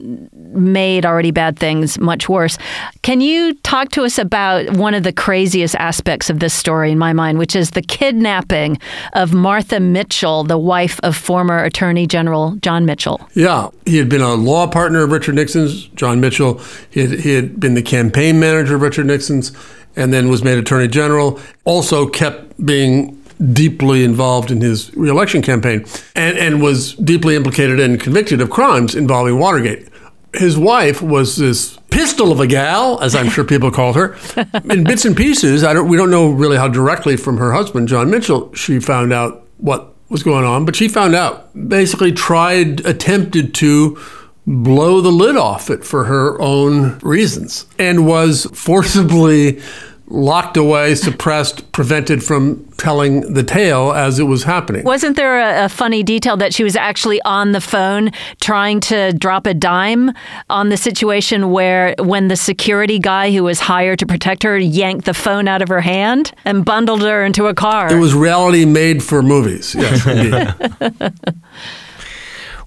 made 0.55 1.05
already 1.05 1.31
bad 1.31 1.59
things 1.59 1.99
much 1.99 2.29
worse. 2.29 2.59
Can 3.03 3.21
you 3.21 3.55
talk 3.63 3.91
to 3.91 4.05
us 4.05 4.19
about 4.19 4.71
one 4.77 4.95
of 4.95 5.03
the 5.03 5.13
craziest 5.13 5.75
aspects 5.77 6.31
of 6.31 6.41
this 6.41 6.55
story 6.55 6.93
in 6.93 6.99
my 6.99 7.13
mind, 7.17 7.39
which 7.39 7.57
is 7.57 7.71
the 7.71 7.83
kidnapping 7.83 8.79
of 9.15 9.33
Martha 9.33 9.81
Mitchell, 9.81 10.45
the 10.45 10.59
wife 10.59 11.01
of 11.03 11.17
former 11.17 11.65
Attorney 11.65 12.07
General 12.07 12.57
John 12.63 12.87
Mitchell? 12.87 13.29
Yeah, 13.35 13.71
he 13.87 13.97
had 13.97 14.09
been 14.09 14.21
a 14.21 14.35
law 14.35 14.67
partner 14.69 15.03
of 15.03 15.11
Richard 15.11 15.35
Nixon's, 15.35 15.87
John 15.89 16.21
Mitchell. 16.21 16.61
He 16.91 17.01
had, 17.01 17.21
he 17.21 17.35
had 17.35 17.59
been 17.59 17.75
the 17.75 17.83
campaign 17.83 18.39
manager 18.39 18.77
of 18.77 18.83
Richard 18.83 19.07
Nixon's 19.07 19.53
and 19.97 20.13
then 20.13 20.29
was 20.29 20.45
made 20.45 20.59
attorney 20.59 20.89
general. 20.89 21.41
Also 21.65 22.07
kept 22.07 22.65
being 22.65 23.21
deeply 23.53 24.05
involved 24.05 24.51
in 24.51 24.61
his 24.61 24.95
reelection 24.97 25.43
campaign 25.43 25.85
and, 26.15 26.39
and 26.39 26.63
was 26.63 26.95
deeply 26.95 27.37
implicated 27.37 27.81
and 27.81 28.01
convicted 28.01 28.41
of 28.41 28.51
crimes 28.51 28.95
involving 28.95 29.39
Watergate. 29.39 29.89
His 30.37 30.59
wife 30.59 31.01
was 31.03 31.37
this 31.37 31.79
pistol 31.91 32.31
of 32.31 32.41
a 32.41 32.47
gal, 32.47 33.01
as 33.01 33.15
I'm 33.15 33.29
sure 33.29 33.45
people 33.45 33.71
called 33.71 33.97
her. 33.97 34.17
In 34.71 34.85
bits 34.85 35.05
and 35.05 35.17
pieces, 35.17 35.65
I 35.65 35.73
don't, 35.73 35.89
we 35.89 35.97
don't 35.97 36.11
know 36.11 36.31
really 36.31 36.57
how 36.57 36.69
directly 36.69 37.17
from 37.17 37.39
her 37.39 37.53
husband, 37.53 37.89
John 37.89 38.11
Mitchell, 38.11 38.53
she 38.55 38.81
found 38.81 39.13
out 39.13 39.47
what 39.59 39.95
was 40.09 40.23
going 40.23 40.45
on, 40.45 40.65
but 40.65 40.77
she 40.77 40.89
found 40.89 41.15
out, 41.15 41.51
basically 41.69 42.13
tried, 42.13 42.85
attempted 42.87 43.55
to 43.55 43.99
blow 44.47 45.01
the 45.01 45.11
lid 45.11 45.37
off 45.37 45.71
it 45.71 45.85
for 45.85 46.05
her 46.05 46.41
own 46.41 46.99
reasons, 46.99 47.67
and 47.79 48.07
was 48.07 48.47
forcibly 48.53 49.61
locked 50.09 50.57
away, 50.57 50.95
suppressed, 50.95 51.73
prevented 51.73 52.23
from 52.23 52.65
telling 52.77 53.33
the 53.33 53.43
tale 53.43 53.93
as 53.93 54.19
it 54.19 54.25
was 54.25 54.45
happening. 54.45 54.85
Wasn't 54.85 55.17
there 55.17 55.41
a, 55.41 55.65
a, 55.65 55.69
funny 55.69 56.03
detail 56.03 56.37
that 56.37 56.55
she 56.55 56.63
was 56.63 56.77
actually 56.77 57.21
on 57.23 57.53
the 57.53 57.61
phone 57.61 58.11
trying 58.41 58.81
to 58.81 59.13
drop 59.13 59.47
a 59.47 59.55
dime 59.55 60.13
on 60.49 60.69
the 60.69 60.77
situation 60.77 61.51
where 61.51 61.95
when 61.99 62.29
the 62.29 62.37
security 62.37 62.99
guy 62.99 63.33
who 63.33 63.43
was 63.43 63.61
hired 63.61 63.99
to 63.99 64.07
protect 64.07 64.43
her 64.43 64.57
yanked 64.57 65.07
the 65.07 65.15
phone 65.15 65.49
out 65.49 65.63
of 65.63 65.69
her 65.69 65.81
hand 65.81 66.33
and 66.45 66.65
bundled 66.65 67.03
her 67.03 67.25
into 67.25 67.47
a 67.47 67.55
car? 67.55 67.93
It 67.93 67.99
was 67.99 68.15
reality 68.15 68.65
made 68.65 69.03
for 69.03 69.23
movies. 69.23 69.75
Yes, 69.75 70.07
indeed. 70.07 71.13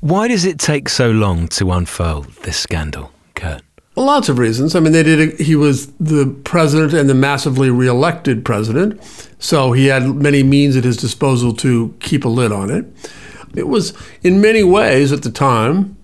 Why 0.01 0.27
does 0.27 0.45
it 0.45 0.59
take 0.59 0.87
so 0.87 1.11
long 1.11 1.47
to 1.49 1.71
unfold 1.71 2.27
this 2.43 2.57
scandal, 2.57 3.11
Kurt? 3.35 3.61
Lots 3.99 4.29
of 4.29 4.39
reasons. 4.39 4.75
I 4.75 4.79
mean, 4.79 4.93
they 4.93 5.03
did. 5.03 5.41
A, 5.41 5.43
he 5.43 5.57
was 5.57 5.87
the 5.99 6.33
president 6.45 6.93
and 6.93 7.09
the 7.09 7.13
massively 7.13 7.69
reelected 7.69 8.45
president, 8.45 9.03
so 9.39 9.73
he 9.73 9.87
had 9.87 10.15
many 10.15 10.41
means 10.41 10.77
at 10.77 10.85
his 10.85 10.95
disposal 10.95 11.53
to 11.55 11.93
keep 11.99 12.23
a 12.23 12.29
lid 12.29 12.53
on 12.53 12.71
it. 12.71 12.85
It 13.57 13.67
was, 13.67 13.93
in 14.23 14.39
many 14.39 14.63
ways, 14.63 15.11
at 15.11 15.23
the 15.23 15.29
time, 15.29 15.97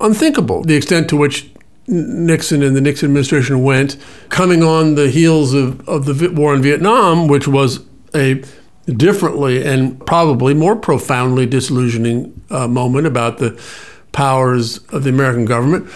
unthinkable 0.00 0.62
the 0.62 0.74
extent 0.74 1.10
to 1.10 1.16
which 1.18 1.50
Nixon 1.86 2.62
and 2.62 2.74
the 2.74 2.80
Nixon 2.80 3.10
administration 3.10 3.62
went, 3.62 3.98
coming 4.30 4.62
on 4.62 4.94
the 4.94 5.10
heels 5.10 5.52
of, 5.52 5.86
of 5.86 6.06
the 6.06 6.28
war 6.28 6.54
in 6.54 6.62
Vietnam, 6.62 7.28
which 7.28 7.46
was 7.46 7.84
a 8.14 8.42
differently 8.86 9.62
and 9.62 10.06
probably 10.06 10.54
more 10.54 10.74
profoundly 10.74 11.44
disillusioning 11.44 12.42
uh, 12.48 12.66
moment 12.66 13.06
about 13.06 13.36
the 13.36 13.62
powers 14.12 14.78
of 14.88 15.04
the 15.04 15.10
American 15.10 15.44
government 15.44 15.86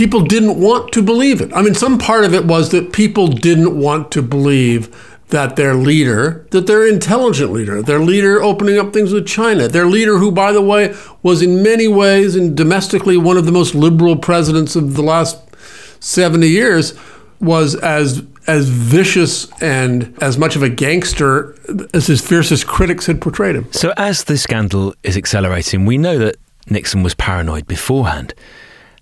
people 0.00 0.22
didn't 0.22 0.58
want 0.58 0.90
to 0.90 1.02
believe 1.02 1.42
it. 1.42 1.52
I 1.54 1.60
mean, 1.60 1.74
some 1.74 1.98
part 1.98 2.24
of 2.24 2.32
it 2.32 2.46
was 2.46 2.70
that 2.70 2.90
people 2.90 3.28
didn't 3.28 3.78
want 3.78 4.10
to 4.12 4.22
believe 4.22 4.88
that 5.28 5.56
their 5.56 5.74
leader, 5.74 6.46
that 6.52 6.66
their 6.66 6.88
intelligent 6.88 7.52
leader, 7.52 7.82
their 7.82 7.98
leader 7.98 8.42
opening 8.42 8.78
up 8.78 8.94
things 8.94 9.12
with 9.12 9.26
China, 9.26 9.68
their 9.68 9.84
leader 9.84 10.16
who, 10.16 10.32
by 10.32 10.52
the 10.52 10.62
way, 10.62 10.96
was 11.22 11.42
in 11.42 11.62
many 11.62 11.86
ways 11.86 12.34
and 12.34 12.56
domestically 12.56 13.18
one 13.18 13.36
of 13.36 13.44
the 13.44 13.52
most 13.52 13.74
liberal 13.74 14.16
presidents 14.16 14.74
of 14.74 14.94
the 14.94 15.02
last 15.02 15.36
70 16.02 16.48
years, 16.48 16.94
was 17.38 17.74
as 17.74 18.24
as 18.46 18.70
vicious 18.70 19.52
and 19.60 20.16
as 20.22 20.38
much 20.38 20.56
of 20.56 20.62
a 20.62 20.70
gangster 20.70 21.54
as 21.92 22.06
his 22.06 22.26
fiercest 22.26 22.66
critics 22.66 23.04
had 23.04 23.20
portrayed 23.20 23.54
him. 23.54 23.70
So 23.70 23.92
as 23.98 24.24
the 24.24 24.38
scandal 24.38 24.94
is 25.02 25.18
accelerating, 25.18 25.84
we 25.84 25.98
know 25.98 26.16
that 26.16 26.36
Nixon 26.70 27.02
was 27.02 27.14
paranoid 27.14 27.66
beforehand. 27.66 28.32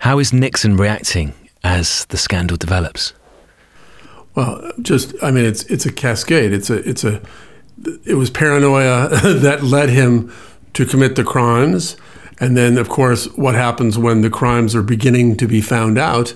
How 0.01 0.19
is 0.19 0.33
Nixon 0.33 0.77
reacting 0.77 1.35
as 1.65 2.05
the 2.07 2.17
scandal 2.17 2.57
develops? 2.57 3.13
Well, 4.35 4.73
just 4.81 5.15
I 5.23 5.31
mean, 5.31 5.45
it's 5.45 5.65
it's 5.65 5.87
a 5.87 5.93
cascade. 5.93 6.53
It's 6.53 6.71
a 6.71 6.89
it's 6.89 7.05
a 7.05 7.21
it 8.05 8.15
was 8.15 8.31
paranoia 8.31 9.09
that 9.23 9.63
led 9.63 9.89
him 9.91 10.33
to 10.75 10.87
commit 10.87 11.17
the 11.17 11.25
crimes, 11.25 11.97
And 12.41 12.57
then, 12.57 12.79
of 12.79 12.89
course, 12.89 13.27
what 13.37 13.55
happens 13.55 13.99
when 13.99 14.21
the 14.21 14.31
crimes 14.31 14.77
are 14.77 14.83
beginning 14.83 15.37
to 15.39 15.49
be 15.49 15.61
found 15.61 15.99
out? 15.99 16.35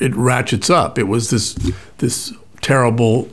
It 0.00 0.14
ratchets 0.14 0.70
up. 0.70 0.98
It 0.98 1.04
was 1.04 1.28
this 1.30 1.54
this 1.98 2.32
terrible 2.62 3.28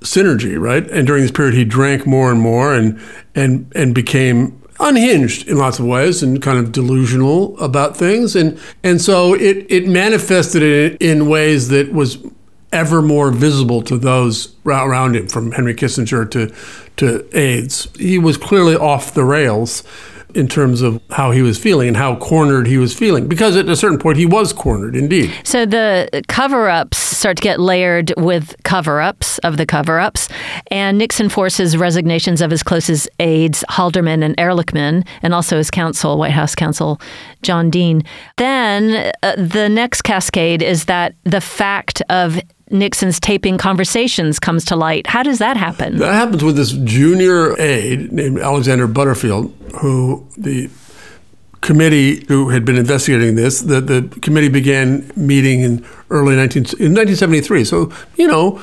synergy, 0.00 0.58
right? 0.58 0.88
And 0.90 1.06
during 1.06 1.22
this 1.22 1.30
period, 1.30 1.54
he 1.54 1.64
drank 1.64 2.06
more 2.06 2.30
and 2.30 2.40
more, 2.40 2.74
and 2.74 2.98
and 3.34 3.70
and 3.74 3.94
became 3.94 4.62
unhinged 4.80 5.48
in 5.48 5.58
lots 5.58 5.78
of 5.78 5.86
ways 5.86 6.22
and 6.22 6.42
kind 6.42 6.58
of 6.58 6.72
delusional 6.72 7.58
about 7.60 7.96
things. 7.96 8.36
And 8.36 8.58
and 8.82 9.00
so 9.00 9.34
it 9.34 9.66
it 9.68 9.86
manifested 9.88 10.62
in, 10.62 11.20
in 11.20 11.28
ways 11.28 11.68
that 11.68 11.92
was 11.92 12.18
ever 12.72 13.00
more 13.00 13.30
visible 13.30 13.80
to 13.82 13.96
those 13.96 14.54
around 14.64 15.16
him 15.16 15.26
from 15.26 15.52
Henry 15.52 15.74
Kissinger 15.74 16.30
to 16.30 16.52
to 16.96 17.26
aides. 17.36 17.88
He 17.98 18.18
was 18.18 18.36
clearly 18.36 18.76
off 18.76 19.14
the 19.14 19.24
rails 19.24 19.82
in 20.34 20.48
terms 20.48 20.82
of 20.82 21.00
how 21.10 21.30
he 21.30 21.42
was 21.42 21.58
feeling 21.58 21.88
and 21.88 21.96
how 21.96 22.16
cornered 22.16 22.66
he 22.66 22.78
was 22.78 22.94
feeling. 22.94 23.28
Because 23.28 23.56
at 23.56 23.68
a 23.68 23.76
certain 23.76 23.98
point, 23.98 24.18
he 24.18 24.26
was 24.26 24.52
cornered, 24.52 24.94
indeed. 24.94 25.32
So 25.44 25.66
the 25.66 26.22
cover 26.28 26.68
ups 26.68 26.98
start 26.98 27.36
to 27.38 27.42
get 27.42 27.58
layered 27.58 28.12
with 28.16 28.54
cover 28.64 29.00
ups 29.00 29.38
of 29.38 29.56
the 29.56 29.66
cover 29.66 29.98
ups. 29.98 30.28
And 30.70 30.98
Nixon 30.98 31.28
forces 31.28 31.76
resignations 31.76 32.40
of 32.40 32.50
his 32.50 32.62
closest 32.62 33.08
aides, 33.18 33.64
Haldeman 33.68 34.22
and 34.22 34.36
Ehrlichman, 34.36 35.06
and 35.22 35.34
also 35.34 35.56
his 35.56 35.70
counsel, 35.70 36.18
White 36.18 36.32
House 36.32 36.54
counsel, 36.54 37.00
John 37.42 37.70
Dean. 37.70 38.02
Then 38.36 39.12
uh, 39.22 39.34
the 39.36 39.68
next 39.68 40.02
cascade 40.02 40.62
is 40.62 40.84
that 40.86 41.14
the 41.24 41.40
fact 41.40 42.02
of 42.08 42.40
Nixon's 42.70 43.20
taping 43.20 43.58
conversations 43.58 44.38
comes 44.38 44.64
to 44.66 44.76
light. 44.76 45.06
How 45.06 45.22
does 45.22 45.38
that 45.38 45.56
happen? 45.56 45.98
That 45.98 46.14
happens 46.14 46.44
with 46.44 46.56
this 46.56 46.72
junior 46.72 47.58
aide 47.60 48.12
named 48.12 48.38
Alexander 48.38 48.86
Butterfield, 48.86 49.52
who 49.80 50.26
the 50.36 50.70
committee 51.60 52.24
who 52.28 52.50
had 52.50 52.64
been 52.64 52.76
investigating 52.76 53.34
this, 53.34 53.60
the, 53.60 53.80
the 53.80 54.02
committee 54.20 54.48
began 54.48 55.10
meeting 55.16 55.60
in 55.60 55.84
early 56.10 56.36
19, 56.36 56.62
in 56.78 56.94
1973. 56.94 57.64
So, 57.64 57.92
you 58.16 58.26
know, 58.26 58.62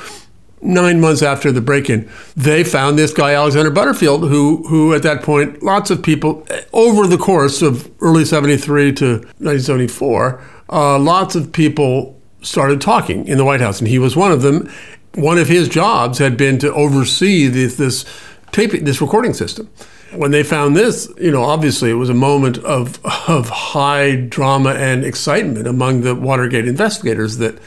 nine 0.61 0.99
months 0.99 1.21
after 1.21 1.51
the 1.51 1.61
break-in, 1.61 2.09
they 2.35 2.63
found 2.63 2.97
this 2.97 3.13
guy 3.13 3.33
Alexander 3.33 3.69
Butterfield, 3.69 4.29
who 4.29 4.67
who 4.67 4.93
at 4.93 5.03
that 5.03 5.23
point, 5.23 5.61
lots 5.61 5.91
of 5.91 6.01
people 6.01 6.45
over 6.73 7.07
the 7.07 7.17
course 7.17 7.61
of 7.61 7.89
early 8.01 8.25
'73 8.25 8.93
to 8.93 9.05
1974, 9.05 10.41
uh, 10.69 10.99
lots 10.99 11.35
of 11.35 11.51
people 11.51 12.19
started 12.45 12.79
talking 12.79 13.27
in 13.27 13.37
the 13.37 13.45
White 13.45 13.61
House, 13.61 13.79
and 13.79 13.87
he 13.87 13.99
was 13.99 14.15
one 14.15 14.31
of 14.31 14.41
them. 14.41 14.71
One 15.15 15.37
of 15.37 15.47
his 15.47 15.69
jobs 15.69 16.19
had 16.19 16.37
been 16.37 16.57
to 16.59 16.73
oversee 16.73 17.47
this 17.47 17.75
this 17.75 18.05
taping, 18.51 18.85
this 18.85 19.01
recording 19.01 19.33
system. 19.33 19.69
When 20.13 20.31
they 20.31 20.43
found 20.43 20.77
this, 20.77 21.11
you 21.17 21.31
know, 21.31 21.43
obviously 21.43 21.89
it 21.89 21.95
was 21.95 22.09
a 22.09 22.13
moment 22.13 22.57
of 22.59 23.03
of 23.27 23.49
high 23.49 24.15
drama 24.15 24.71
and 24.71 25.03
excitement 25.03 25.67
among 25.67 26.01
the 26.01 26.15
Watergate 26.15 26.67
investigators 26.67 27.37
that 27.37 27.57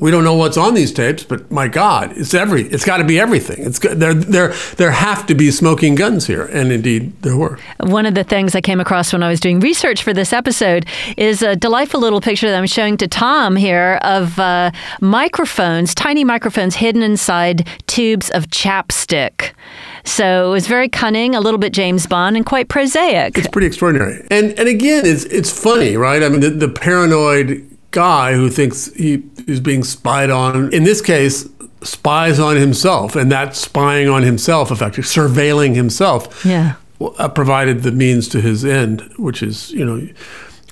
we 0.00 0.12
don't 0.12 0.22
know 0.22 0.34
what's 0.34 0.56
on 0.56 0.74
these 0.74 0.92
tapes, 0.92 1.24
but 1.24 1.50
my 1.50 1.66
God, 1.66 2.16
it's 2.16 2.32
every 2.32 2.62
it's 2.68 2.84
got 2.84 2.98
to 2.98 3.04
be 3.04 3.18
everything. 3.18 3.64
It's 3.64 3.80
there 3.80 4.14
there 4.14 4.54
there 4.76 4.92
have 4.92 5.26
to 5.26 5.34
be 5.34 5.50
smoking 5.50 5.96
guns 5.96 6.26
here, 6.26 6.44
and 6.46 6.70
indeed 6.70 7.20
there 7.22 7.36
were. 7.36 7.58
One 7.80 8.06
of 8.06 8.14
the 8.14 8.22
things 8.22 8.54
I 8.54 8.60
came 8.60 8.78
across 8.78 9.12
when 9.12 9.24
I 9.24 9.28
was 9.28 9.40
doing 9.40 9.58
research 9.58 10.04
for 10.04 10.12
this 10.12 10.32
episode 10.32 10.86
is 11.16 11.42
a 11.42 11.56
delightful 11.56 12.00
little 12.00 12.20
picture 12.20 12.48
that 12.48 12.56
I'm 12.56 12.66
showing 12.66 12.96
to 12.98 13.08
Tom 13.08 13.56
here 13.56 13.98
of 14.02 14.38
uh, 14.38 14.70
microphones, 15.00 15.94
tiny 15.96 16.22
microphones 16.22 16.76
hidden 16.76 17.02
inside 17.02 17.66
tubes 17.88 18.30
of 18.30 18.48
chapstick. 18.48 19.52
So 20.04 20.48
it 20.48 20.52
was 20.52 20.68
very 20.68 20.88
cunning, 20.88 21.34
a 21.34 21.40
little 21.40 21.58
bit 21.58 21.72
James 21.72 22.06
Bond, 22.06 22.36
and 22.36 22.46
quite 22.46 22.68
prosaic. 22.68 23.36
It's 23.36 23.48
pretty 23.48 23.66
extraordinary. 23.66 24.24
And 24.30 24.56
and 24.58 24.68
again, 24.68 25.04
it's 25.04 25.24
it's 25.24 25.50
funny, 25.50 25.96
right? 25.96 26.22
I 26.22 26.28
mean, 26.28 26.40
the, 26.40 26.50
the 26.50 26.68
paranoid 26.68 27.67
guy 27.90 28.34
who 28.34 28.50
thinks 28.50 28.92
he 28.94 29.22
is 29.46 29.60
being 29.60 29.84
spied 29.84 30.30
on. 30.30 30.72
In 30.72 30.84
this 30.84 31.00
case, 31.00 31.48
spies 31.82 32.38
on 32.38 32.56
himself, 32.56 33.16
and 33.16 33.30
that 33.32 33.56
spying 33.56 34.08
on 34.08 34.22
himself, 34.22 34.70
effectively 34.70 35.04
surveilling 35.04 35.74
himself, 35.74 36.44
yeah, 36.44 36.74
uh, 37.00 37.28
provided 37.28 37.82
the 37.82 37.92
means 37.92 38.28
to 38.28 38.40
his 38.40 38.64
end, 38.64 39.02
which 39.16 39.42
is 39.42 39.70
you 39.72 39.84
know. 39.84 40.08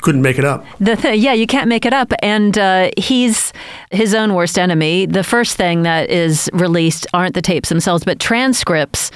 Couldn't 0.02 0.20
make 0.20 0.38
it 0.38 0.44
up. 0.44 0.64
The 0.78 0.94
th- 0.94 1.18
yeah, 1.18 1.32
you 1.32 1.46
can't 1.46 1.68
make 1.68 1.86
it 1.86 1.92
up, 1.94 2.12
and 2.22 2.56
uh, 2.58 2.90
he's 2.98 3.52
his 3.90 4.14
own 4.14 4.34
worst 4.34 4.58
enemy. 4.58 5.06
The 5.06 5.24
first 5.24 5.56
thing 5.56 5.82
that 5.82 6.10
is 6.10 6.50
released 6.52 7.06
aren't 7.14 7.34
the 7.34 7.40
tapes 7.42 7.70
themselves, 7.70 8.04
but 8.04 8.20
transcripts 8.20 9.10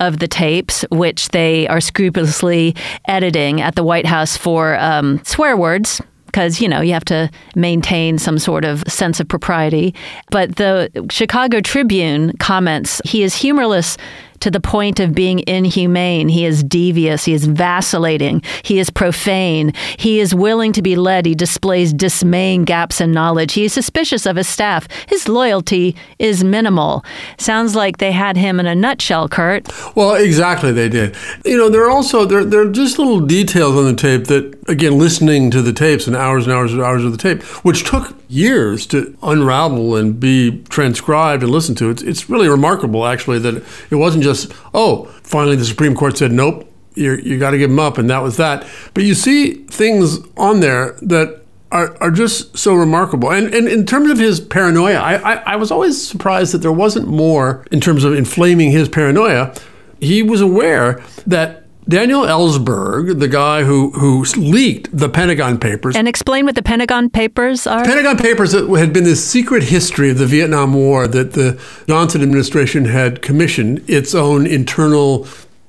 of 0.00 0.18
the 0.18 0.26
tapes, 0.26 0.84
which 0.90 1.28
they 1.28 1.68
are 1.68 1.80
scrupulously 1.80 2.74
editing 3.06 3.60
at 3.60 3.76
the 3.76 3.84
White 3.84 4.06
House 4.06 4.36
for 4.36 4.76
um, 4.80 5.22
swear 5.24 5.56
words, 5.56 6.02
because 6.34 6.60
you 6.60 6.68
know 6.68 6.80
you 6.80 6.92
have 6.92 7.04
to 7.04 7.30
maintain 7.54 8.18
some 8.18 8.40
sort 8.40 8.64
of 8.64 8.82
sense 8.88 9.20
of 9.20 9.28
propriety. 9.28 9.94
But 10.32 10.56
the 10.56 10.90
Chicago 11.08 11.60
Tribune 11.60 12.36
comments 12.38 13.00
he 13.04 13.22
is 13.22 13.36
humorless 13.36 13.96
to 14.44 14.50
the 14.50 14.60
point 14.60 15.00
of 15.00 15.14
being 15.14 15.42
inhumane. 15.46 16.28
He 16.28 16.44
is 16.44 16.62
devious. 16.62 17.24
He 17.24 17.32
is 17.32 17.46
vacillating. 17.46 18.42
He 18.62 18.78
is 18.78 18.90
profane. 18.90 19.72
He 19.98 20.20
is 20.20 20.34
willing 20.34 20.70
to 20.74 20.82
be 20.82 20.96
led. 20.96 21.24
He 21.24 21.34
displays 21.34 21.94
dismaying 21.94 22.66
gaps 22.66 23.00
in 23.00 23.10
knowledge. 23.10 23.54
He 23.54 23.64
is 23.64 23.72
suspicious 23.72 24.26
of 24.26 24.36
his 24.36 24.46
staff. 24.46 24.86
His 25.08 25.30
loyalty 25.30 25.96
is 26.18 26.44
minimal. 26.44 27.06
Sounds 27.38 27.74
like 27.74 27.96
they 27.96 28.12
had 28.12 28.36
him 28.36 28.60
in 28.60 28.66
a 28.66 28.74
nutshell, 28.74 29.30
Kurt. 29.30 29.66
Well, 29.96 30.14
exactly, 30.14 30.72
they 30.72 30.90
did. 30.90 31.16
You 31.46 31.56
know, 31.56 31.70
there 31.70 31.82
are 31.86 31.90
also 31.90 32.26
there 32.26 32.44
there 32.44 32.60
are 32.60 32.70
just 32.70 32.98
little 32.98 33.20
details 33.20 33.76
on 33.76 33.86
the 33.86 33.94
tape 33.94 34.26
that, 34.26 34.54
again, 34.68 34.98
listening 34.98 35.50
to 35.52 35.62
the 35.62 35.72
tapes 35.72 36.06
and 36.06 36.14
hours 36.14 36.44
and 36.44 36.52
hours 36.52 36.74
and 36.74 36.82
hours 36.82 37.02
of 37.02 37.12
the 37.12 37.18
tape, 37.18 37.42
which 37.64 37.84
took 37.84 38.14
years 38.34 38.86
to 38.86 39.16
unravel 39.22 39.96
and 39.96 40.18
be 40.18 40.62
transcribed 40.68 41.42
and 41.42 41.52
listened 41.52 41.78
to. 41.78 41.90
It's 41.90 42.02
it's 42.02 42.28
really 42.28 42.48
remarkable, 42.48 43.06
actually, 43.06 43.38
that 43.40 43.62
it 43.90 43.96
wasn't 43.96 44.24
just 44.24 44.52
oh, 44.74 45.04
finally 45.22 45.56
the 45.56 45.64
Supreme 45.64 45.94
Court 45.94 46.18
said, 46.18 46.32
nope, 46.32 46.70
you 46.94 47.14
you 47.14 47.38
got 47.38 47.50
to 47.50 47.58
give 47.58 47.70
them 47.70 47.78
up, 47.78 47.98
and 47.98 48.10
that 48.10 48.22
was 48.22 48.36
that. 48.36 48.66
But 48.92 49.04
you 49.04 49.14
see 49.14 49.54
things 49.64 50.18
on 50.36 50.60
there 50.60 50.96
that 51.02 51.44
are, 51.74 51.96
are 52.00 52.10
just 52.10 52.56
so 52.56 52.74
remarkable. 52.74 53.32
And, 53.32 53.52
and 53.52 53.68
in 53.68 53.84
terms 53.84 54.10
of 54.10 54.18
his 54.18 54.40
paranoia, 54.40 54.94
I, 54.94 55.14
I, 55.14 55.34
I 55.34 55.56
was 55.56 55.72
always 55.72 56.06
surprised 56.06 56.54
that 56.54 56.58
there 56.58 56.72
wasn't 56.72 57.08
more 57.08 57.66
in 57.72 57.80
terms 57.80 58.04
of 58.04 58.14
inflaming 58.14 58.70
his 58.70 58.88
paranoia. 58.88 59.52
He 60.00 60.22
was 60.22 60.40
aware 60.40 61.02
that 61.26 61.63
Daniel 61.86 62.22
Ellsberg, 62.22 63.18
the 63.18 63.28
guy 63.28 63.62
who, 63.62 63.90
who 63.90 64.24
leaked 64.36 64.96
the 64.96 65.08
Pentagon 65.08 65.58
Papers. 65.58 65.94
And 65.94 66.08
explain 66.08 66.46
what 66.46 66.54
the 66.54 66.62
Pentagon 66.62 67.10
Papers 67.10 67.66
are. 67.66 67.82
The 67.82 67.88
Pentagon 67.88 68.16
Papers 68.16 68.52
had 68.52 68.92
been 68.92 69.04
this 69.04 69.24
secret 69.24 69.64
history 69.64 70.10
of 70.10 70.18
the 70.18 70.26
Vietnam 70.26 70.72
War 70.72 71.06
that 71.06 71.32
the 71.32 71.60
Johnson 71.86 72.22
administration 72.22 72.86
had 72.86 73.20
commissioned 73.20 73.88
its 73.88 74.14
own 74.14 74.46
internal 74.46 75.26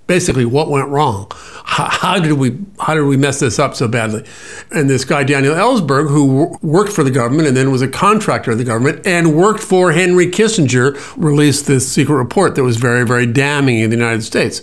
basically 0.07 0.45
what 0.45 0.69
went 0.69 0.87
wrong 0.87 1.31
how, 1.65 1.89
how, 1.89 2.19
did 2.19 2.33
we 2.33 2.55
how 2.79 2.93
did 2.93 3.01
we 3.05 3.17
mess 3.17 3.39
this 3.39 3.57
up 3.57 3.73
so 3.73 3.87
badly 3.87 4.23
and 4.69 4.87
this 4.87 5.03
guy 5.03 5.23
daniel 5.23 5.55
ellsberg 5.55 6.07
who 6.09 6.55
worked 6.61 6.91
for 6.91 7.03
the 7.03 7.09
government 7.09 7.47
and 7.47 7.57
then 7.57 7.71
was 7.71 7.81
a 7.81 7.87
contractor 7.87 8.51
of 8.51 8.59
the 8.59 8.63
government 8.63 9.03
and 9.07 9.35
worked 9.35 9.61
for 9.63 9.93
henry 9.93 10.27
kissinger 10.27 10.95
released 11.17 11.65
this 11.65 11.91
secret 11.91 12.13
report 12.17 12.53
that 12.53 12.61
was 12.61 12.77
very 12.77 13.03
very 13.03 13.25
damning 13.25 13.79
in 13.79 13.89
the 13.89 13.95
united 13.95 14.21
states 14.21 14.61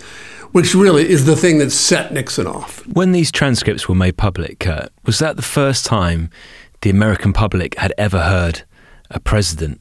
which 0.53 0.75
really 0.75 1.09
is 1.09 1.25
the 1.25 1.37
thing 1.37 1.59
that 1.59 1.71
set 1.71 2.12
Nixon 2.12 2.47
off. 2.47 2.87
When 2.87 3.12
these 3.12 3.33
transcripts 3.33 3.88
were 3.88 3.95
made 3.95 4.17
public, 4.17 4.61
Kurt, 4.61 4.91
was 5.05 5.19
that 5.19 5.37
the 5.37 5.43
first 5.43 5.85
time 5.85 6.31
the 6.83 6.91
American 6.91 7.33
public 7.33 7.75
had 7.77 7.93
ever 7.99 8.21
heard 8.21 8.62
a 9.11 9.19
president 9.21 9.81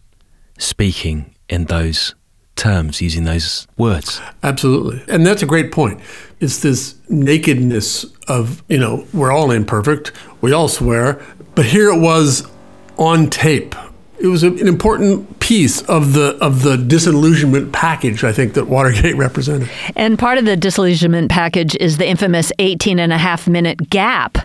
speaking 0.58 1.36
in 1.50 1.66
those 1.66 2.16
terms, 2.56 3.02
using 3.02 3.24
those 3.24 3.68
words? 3.78 4.22
Absolutely. 4.44 5.04
And 5.08 5.26
that's 5.26 5.42
a 5.42 5.48
great 5.48 5.72
point. 5.72 6.00
It's 6.40 6.62
this 6.62 6.96
nakedness 7.10 8.06
of, 8.28 8.64
you 8.68 8.78
know, 8.78 9.06
we're 9.14 9.32
all 9.32 9.52
imperfect, 9.52 10.12
we 10.42 10.54
all 10.54 10.68
swear, 10.68 11.24
but 11.56 11.66
here 11.66 11.90
it 11.90 12.00
was 12.00 12.48
on 12.98 13.30
tape 13.30 13.76
it 14.22 14.28
was 14.28 14.44
an 14.44 14.68
important 14.68 15.40
piece 15.40 15.82
of 15.84 16.14
the 16.14 16.38
of 16.40 16.62
the 16.62 16.78
disillusionment 16.78 17.74
package 17.74 18.24
I 18.24 18.32
think 18.32 18.54
that 18.54 18.68
Watergate 18.68 19.16
represented. 19.18 19.70
And 19.96 20.18
part 20.18 20.38
of 20.38 20.46
the 20.46 20.56
disillusionment 20.56 21.32
package 21.32 21.76
is 21.76 21.98
the 21.98 22.08
infamous 22.08 22.52
18 22.60 23.00
and 23.00 23.12
a 23.12 23.18
half 23.18 23.48
minute 23.48 23.90
gap 23.90 24.38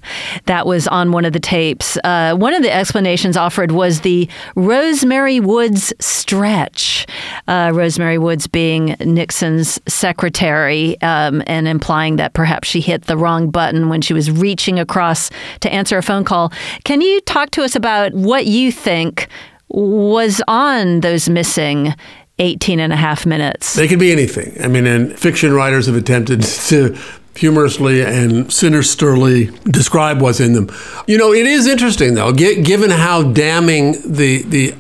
that 0.47 0.67
was 0.67 0.89
on 0.89 1.13
one 1.13 1.25
of 1.25 1.33
the 1.33 1.41
tapes. 1.41 1.99
Uh, 2.03 2.35
one 2.35 2.55
of 2.55 2.63
the 2.63 2.75
explanations 2.75 3.37
offered 3.37 3.71
was 3.71 4.01
the 4.01 4.29
Rosemary 4.55 5.41
Woods 5.41 5.93
stretch. 6.01 7.07
Uh, 7.47 7.71
Rosemary 7.75 8.19
Woods 8.19 8.47
being 8.47 8.97
Nixon's 9.01 9.79
secretary 9.87 11.01
um, 11.03 11.43
and 11.47 11.69
implying 11.69 12.17
that 12.17 12.33
perhaps 12.33 12.69
she 12.69 12.81
hit 12.81 13.05
the 13.05 13.17
wrong 13.17 13.51
button 13.51 13.89
when 13.89 14.01
she 14.01 14.15
was 14.15 14.31
reaching 14.31 14.79
across 14.79 15.31
to 15.61 15.73
answer 15.73 15.99
a 15.99 16.03
phone 16.03 16.25
call. 16.25 16.53
Can 16.85 17.01
you 17.01 17.21
talk 17.21 17.51
to 17.51 17.63
us 17.63 17.77
about 17.77 18.13
what 18.15 18.47
you 18.47 18.73
think 18.73 19.29
was 19.69 20.43
on 20.49 21.01
those 21.01 21.29
missing 21.29 21.95
18 22.39 22.81
and 22.81 22.93
a 22.93 22.97
half 22.97 23.27
minutes. 23.27 23.75
They 23.75 23.89
could 23.89 23.99
be 23.99 24.13
anything. 24.13 24.57
I 24.63 24.69
mean, 24.69 24.87
and 24.87 25.19
fiction 25.19 25.53
writers 25.55 25.87
have 25.87 25.97
attempted 25.97 26.43
to 26.43 26.97
humorously 27.35 28.03
and 28.03 28.51
sinisterly 28.53 29.47
describe 29.65 30.21
what's 30.23 30.41
in 30.41 30.53
them. 30.55 30.71
You 31.07 31.19
know, 31.19 31.33
it 31.33 31.47
is 31.47 31.67
interesting 31.67 32.15
though, 32.15 32.33
gi- 32.33 32.63
given 32.63 32.91
how 32.91 33.23
damning 33.23 33.93
the 34.05 34.43
the 34.43 34.75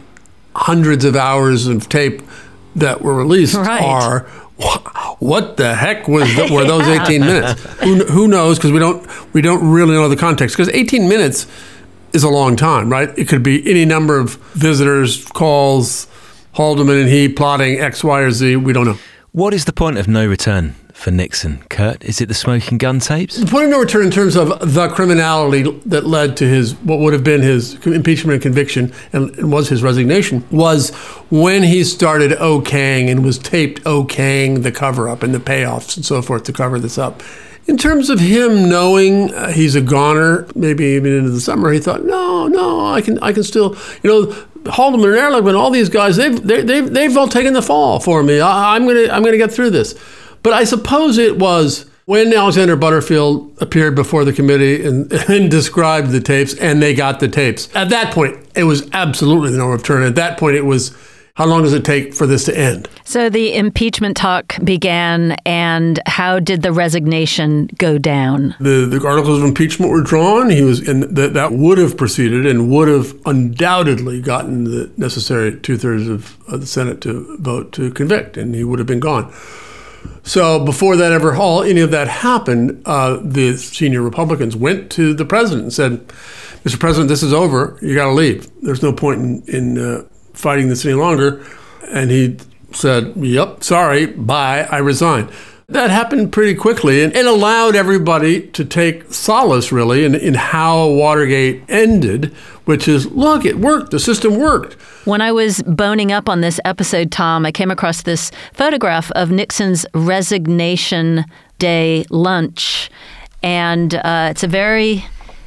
hundreds 0.55 1.05
of 1.05 1.17
hours 1.17 1.67
of 1.67 1.89
tape 1.89 2.23
that 2.77 3.03
were 3.03 3.15
released 3.15 3.55
Right. 3.55 3.83
are. 3.83 4.21
What 5.19 5.57
the 5.59 5.75
heck 5.75 6.09
was 6.09 6.33
th- 6.35 6.51
were 6.51 6.65
those 6.65 6.87
18 7.03 7.21
minutes? 7.21 7.63
Who, 7.83 8.05
who 8.07 8.29
knows? 8.29 8.57
Because 8.59 8.73
we 8.73 8.79
don't 8.79 9.07
we 9.35 9.43
don't 9.43 9.71
really 9.71 9.93
know 9.95 10.09
the 10.09 10.17
context. 10.17 10.57
Because 10.57 10.73
18 10.73 11.09
minutes 11.09 11.47
is 12.13 12.23
a 12.23 12.29
long 12.29 12.57
time, 12.57 12.91
right? 12.91 13.17
It 13.19 13.29
could 13.29 13.43
be 13.43 13.69
any 13.69 13.85
number 13.85 14.19
of 14.19 14.37
visitors, 14.55 15.25
calls, 15.27 16.07
Haldeman 16.57 17.03
and 17.03 17.11
he 17.11 17.29
plotting 17.29 17.79
X, 17.79 18.03
Y, 18.03 18.21
or 18.21 18.31
Z. 18.31 18.57
We 18.57 18.73
don't 18.73 18.87
know. 18.87 18.99
What 19.33 19.53
is 19.53 19.67
the 19.67 19.73
point 19.75 19.99
of 19.99 20.09
no 20.09 20.27
return 20.27 20.75
for 20.95 21.11
Nixon, 21.11 21.63
Kurt? 21.69 22.03
Is 22.03 22.23
it 22.23 22.27
the 22.27 22.35
smoking 22.35 22.79
gun 22.79 23.01
tapes? 23.01 23.37
The 23.37 23.47
point 23.47 23.65
of 23.65 23.71
no 23.71 23.81
return 23.81 24.07
in 24.07 24.11
terms 24.11 24.35
of 24.35 24.49
the 24.73 24.89
criminality 24.89 25.71
that 25.85 26.07
led 26.07 26.39
to 26.39 26.49
his 26.49 26.75
what 26.77 27.01
would 27.01 27.13
have 27.13 27.23
been 27.23 27.43
his 27.43 27.75
impeachment 27.87 28.33
and 28.33 28.43
conviction 28.43 28.91
and, 29.13 29.37
and 29.37 29.53
was 29.53 29.69
his 29.69 29.83
resignation 29.83 30.43
was 30.51 30.95
when 31.29 31.63
he 31.63 31.85
started 31.85 32.31
okaying 32.33 33.11
and 33.11 33.23
was 33.23 33.37
taped 33.37 33.85
okaying 33.85 34.63
the 34.63 34.73
cover 34.73 35.11
up 35.11 35.23
and 35.23 35.35
the 35.35 35.39
payoffs 35.39 35.97
and 35.97 36.07
so 36.07 36.23
forth 36.23 36.45
to 36.45 36.53
cover 36.55 36.79
this 36.79 36.97
up. 36.97 37.23
In 37.67 37.77
terms 37.77 38.11
of 38.11 38.21
him 38.21 38.69
knowing 38.69 39.35
uh, 39.35 39.51
he's 39.53 39.75
a 39.75 39.81
goner, 39.81 40.47
maybe 40.55 40.85
even 40.85 41.13
into 41.13 41.31
the 41.31 41.41
summer, 41.41 41.73
he 41.73 41.81
thought, 41.81 42.05
no, 42.05 42.47
no, 42.47 42.87
I 42.87 43.01
can, 43.01 43.19
I 43.19 43.33
can 43.33 43.43
still, 43.43 43.77
you 44.03 44.11
know, 44.11 44.47
Haldeman 44.71 45.11
and 45.11 45.19
Ehrlichman, 45.19 45.59
all 45.59 45.71
these 45.71 45.89
guys, 45.89 46.17
they've, 46.17 46.41
they, 46.43 46.63
they've, 46.63 46.93
they've 46.93 47.17
all 47.17 47.29
taken 47.29 47.55
the 47.55 47.63
fall 47.63 48.01
for 48.01 48.23
me. 48.23 48.41
I, 48.41 48.77
I'm 48.77 48.87
gonna, 48.87 49.09
I'm 49.09 49.23
gonna 49.25 49.37
get 49.37 49.53
through 49.53 49.71
this. 49.71 49.95
But 50.43 50.53
I 50.53 50.65
suppose 50.65 51.19
it 51.19 51.39
was 51.39 51.87
when 52.05 52.33
Alexander 52.33 52.77
Butterfield 52.77 53.61
appeared 53.61 53.97
before 53.97 54.25
the 54.25 54.33
committee 54.33 54.87
and, 54.87 55.13
and 55.29 55.51
described 55.51 56.11
the 56.11 56.21
tapes, 56.21 56.55
and 56.55 56.81
they 56.81 56.95
got 56.95 57.21
the 57.21 57.29
tapes. 57.29 57.69
At 57.75 57.91
that 57.91 58.15
point, 58.15 58.39
it 58.55 58.65
was 58.65 58.89
absolutely 58.93 59.51
the 59.51 59.59
norm 59.59 59.73
of 59.73 59.81
return. 59.81 60.03
At 60.05 60.15
that 60.15 60.39
point, 60.39 60.57
it 60.57 60.65
was 60.65 60.97
how 61.37 61.45
long 61.45 61.63
does 61.63 61.75
it 61.75 61.85
take 61.85 62.15
for 62.15 62.27
this 62.27 62.45
to 62.45 62.59
end? 62.59 62.89
So 63.05 63.29
the 63.29 63.55
impeachment 63.55 64.17
talk 64.17 64.57
began, 64.65 65.37
and 65.45 66.01
how 66.07 66.39
did 66.41 66.63
the 66.63 66.73
resignation 66.73 67.69
go 67.77 67.99
down? 67.99 68.55
The, 68.59 68.87
the 68.87 69.07
articles 69.07 69.39
of 69.39 69.45
impeachment 69.45 69.93
were 69.93 70.01
drawn. 70.01 70.49
He 70.49 70.63
was, 70.63 70.89
and 70.89 71.03
that 71.03 71.35
that 71.35 71.53
would 71.53 71.77
have 71.77 71.99
proceeded 71.99 72.47
and 72.47 72.71
would 72.71 72.89
have 72.89 73.15
undoubtedly 73.27 74.23
gotten 74.23 74.65
the 74.65 74.91
necessary 74.97 75.61
two 75.61 75.77
thirds 75.77 76.09
of, 76.09 76.39
of 76.49 76.61
the 76.61 76.67
Senate 76.67 77.03
to 77.03 77.37
vote 77.39 77.71
to 77.73 77.91
convict, 77.91 78.39
and 78.39 78.55
he 78.55 78.65
would 78.65 78.79
have 78.79 78.89
been 78.89 79.01
gone. 79.01 79.31
So 80.23 80.65
before 80.65 80.97
that 80.97 81.13
ever 81.13 81.37
all 81.37 81.63
any 81.63 81.83
of 81.83 81.91
that 81.91 82.09
happened, 82.09 82.83
uh, 82.87 83.19
the 83.23 83.59
senior 83.59 84.01
Republicans 84.01 84.57
went 84.57 84.91
to 84.93 85.13
the 85.13 85.27
president 85.27 85.65
and 85.65 85.73
said, 85.73 86.09
"Mr. 86.65 86.81
President, 86.81 87.11
this 87.11 87.23
is 87.23 87.35
over. 87.35 87.79
You 87.83 87.95
got 87.95 88.07
to 88.07 88.13
leave. 88.13 88.49
There's 88.63 88.83
no 88.83 88.95
point 88.95 89.21
in, 89.21 89.43
in 89.49 89.79
uh, 89.79 90.03
fighting 90.37 90.69
this 90.69 90.85
any 90.85 90.95
longer." 90.95 91.45
And 91.91 92.11
he 92.11 92.37
said, 92.73 93.15
"Yep, 93.17 93.65
sorry, 93.65 94.07
bye. 94.07 94.69
I 94.71 94.79
resign." 94.79 95.29
That 95.69 95.91
happened 95.91 96.31
pretty 96.33 96.55
quickly 96.55 97.03
and 97.03 97.13
it 97.17 97.27
allowed 97.27 97.75
everybody 97.75 98.47
to 98.49 98.65
take 98.65 99.13
solace, 99.13 99.73
really, 99.73 100.05
in, 100.05 100.15
in 100.15 100.35
how 100.35 100.87
Watergate 100.87 101.65
ended, 101.69 102.33
which 102.67 102.87
is 102.87 103.11
look, 103.11 103.45
it 103.45 103.59
worked. 103.59 103.91
The 103.91 103.99
system 103.99 104.37
worked. 104.37 104.75
When 105.07 105.21
I 105.21 105.33
was 105.33 105.63
boning 105.63 106.13
up 106.13 106.29
on 106.29 106.41
this 106.41 106.61
episode, 106.65 107.11
Tom, 107.11 107.45
I 107.45 107.51
came 107.51 107.73
across 107.73 108.03
this 108.03 108.31
photograph 108.53 109.11
of 109.13 109.33
Nixon's 109.33 109.85
resignation 109.93 111.25
day 111.59 112.05
lunch. 112.11 112.89
And 113.43 113.95
uh, 113.97 114.29
it's 114.31 114.45
a 114.45 114.49
very, 114.49 115.05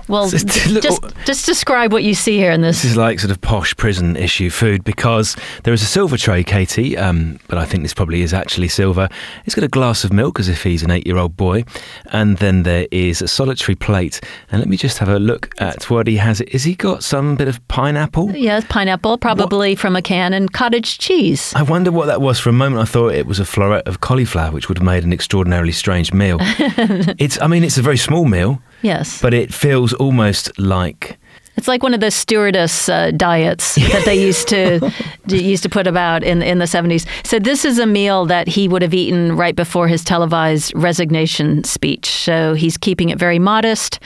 well, 0.10 0.30
Just 0.80 1.02
just, 1.26 1.46
describe 1.46 1.94
what 1.94 2.04
you 2.04 2.14
see 2.14 2.38
here 2.38 2.52
in 2.52 2.62
this. 2.62 2.82
This 2.82 2.92
is 2.92 2.98
like 2.98 3.20
sort 3.20 3.32
of 3.32 3.40
posh 3.42 3.76
prison 3.78 4.16
issue 4.16 4.50
food 4.50 4.84
because 4.84 5.36
there 5.64 5.74
is 5.74 5.82
a 5.82 5.86
silver 5.86 6.18
tray, 6.18 6.44
Katie, 6.44 6.98
um, 6.98 7.40
but 7.48 7.58
I 7.58 7.66
think 7.66 7.84
this 7.84 7.94
probably 7.94 8.22
is 8.22 8.34
actually 8.34 8.68
silver. 8.68 9.08
He's 9.46 9.56
got 9.56 9.64
a 9.64 9.70
glass 9.70 10.04
of 10.04 10.12
milk 10.12 10.40
as 10.40 10.50
if 10.50 10.64
he's 10.64 10.84
an 10.84 10.92
eight 10.92 11.06
year 11.06 11.18
old 11.18 11.38
boy. 11.38 11.64
And 12.08 12.38
then 12.38 12.64
there 12.64 12.88
is 12.92 13.22
a 13.22 13.28
solitary 13.28 13.76
plate. 13.76 14.20
And 14.52 14.60
let 14.60 14.68
me 14.68 14.78
just 14.78 14.98
have 14.98 15.10
a 15.10 15.20
look 15.20 15.54
at 15.60 15.90
what 15.90 16.08
he 16.08 16.18
has. 16.18 16.42
Is 16.42 16.64
he 16.64 16.76
got 16.76 17.04
some 17.04 17.36
bit 17.36 17.48
of 17.48 17.66
pineapple? 17.68 18.32
Yes, 18.36 18.66
pineapple, 18.68 19.18
probably 19.18 19.76
from 19.76 19.96
a 19.96 20.02
can, 20.02 20.34
and 20.34 20.52
cottage 20.52 20.98
cheese. 20.98 21.54
I 21.56 21.62
wonder 21.62 21.92
what 21.92 22.08
that 22.08 22.22
was. 22.22 22.40
For 22.40 22.50
a 22.50 22.54
moment, 22.54 22.82
I 22.82 22.86
thought 22.86 23.14
it 23.14 23.28
was 23.28 23.40
a 23.40 23.44
floret 23.44 23.84
of 23.88 24.02
cauliflower, 24.02 24.52
which 24.52 24.70
would 24.70 24.80
have 24.80 24.86
made 24.86 25.04
an 25.04 25.14
extraordinarily 25.14 25.72
strange 25.72 26.14
meal. 26.14 26.38
it's, 26.42 27.40
I 27.42 27.48
mean, 27.48 27.64
it's 27.64 27.78
a 27.78 27.82
very 27.82 27.98
small 27.98 28.26
meal, 28.26 28.62
Yes. 28.82 29.22
but 29.22 29.34
it 29.34 29.54
feels 29.54 29.94
almost 29.94 30.58
like 30.60 31.18
It's 31.58 31.68
like 31.68 31.84
one 31.84 31.94
of 31.94 32.00
the 32.00 32.10
stewardess 32.12 32.88
uh, 32.90 33.12
diets 33.18 33.76
that 33.94 34.04
they 34.06 34.16
used 34.16 34.48
to 34.50 34.92
used 35.28 35.64
to 35.64 35.70
put 35.70 35.88
about 35.88 36.24
in 36.24 36.42
in 36.42 36.60
the 36.60 36.66
70s. 36.66 37.06
So 37.26 37.40
this 37.40 37.66
is 37.66 37.80
a 37.80 37.86
meal 37.86 38.26
that 38.28 38.48
he 38.48 38.68
would 38.68 38.82
have 38.82 38.94
eaten 38.94 39.36
right 39.36 39.56
before 39.56 39.88
his 39.90 40.04
televised 40.04 40.74
resignation 40.76 41.64
speech. 41.64 42.06
So 42.08 42.54
he's 42.54 42.78
keeping 42.78 43.10
it 43.10 43.20
very 43.20 43.40
modest. 43.40 44.00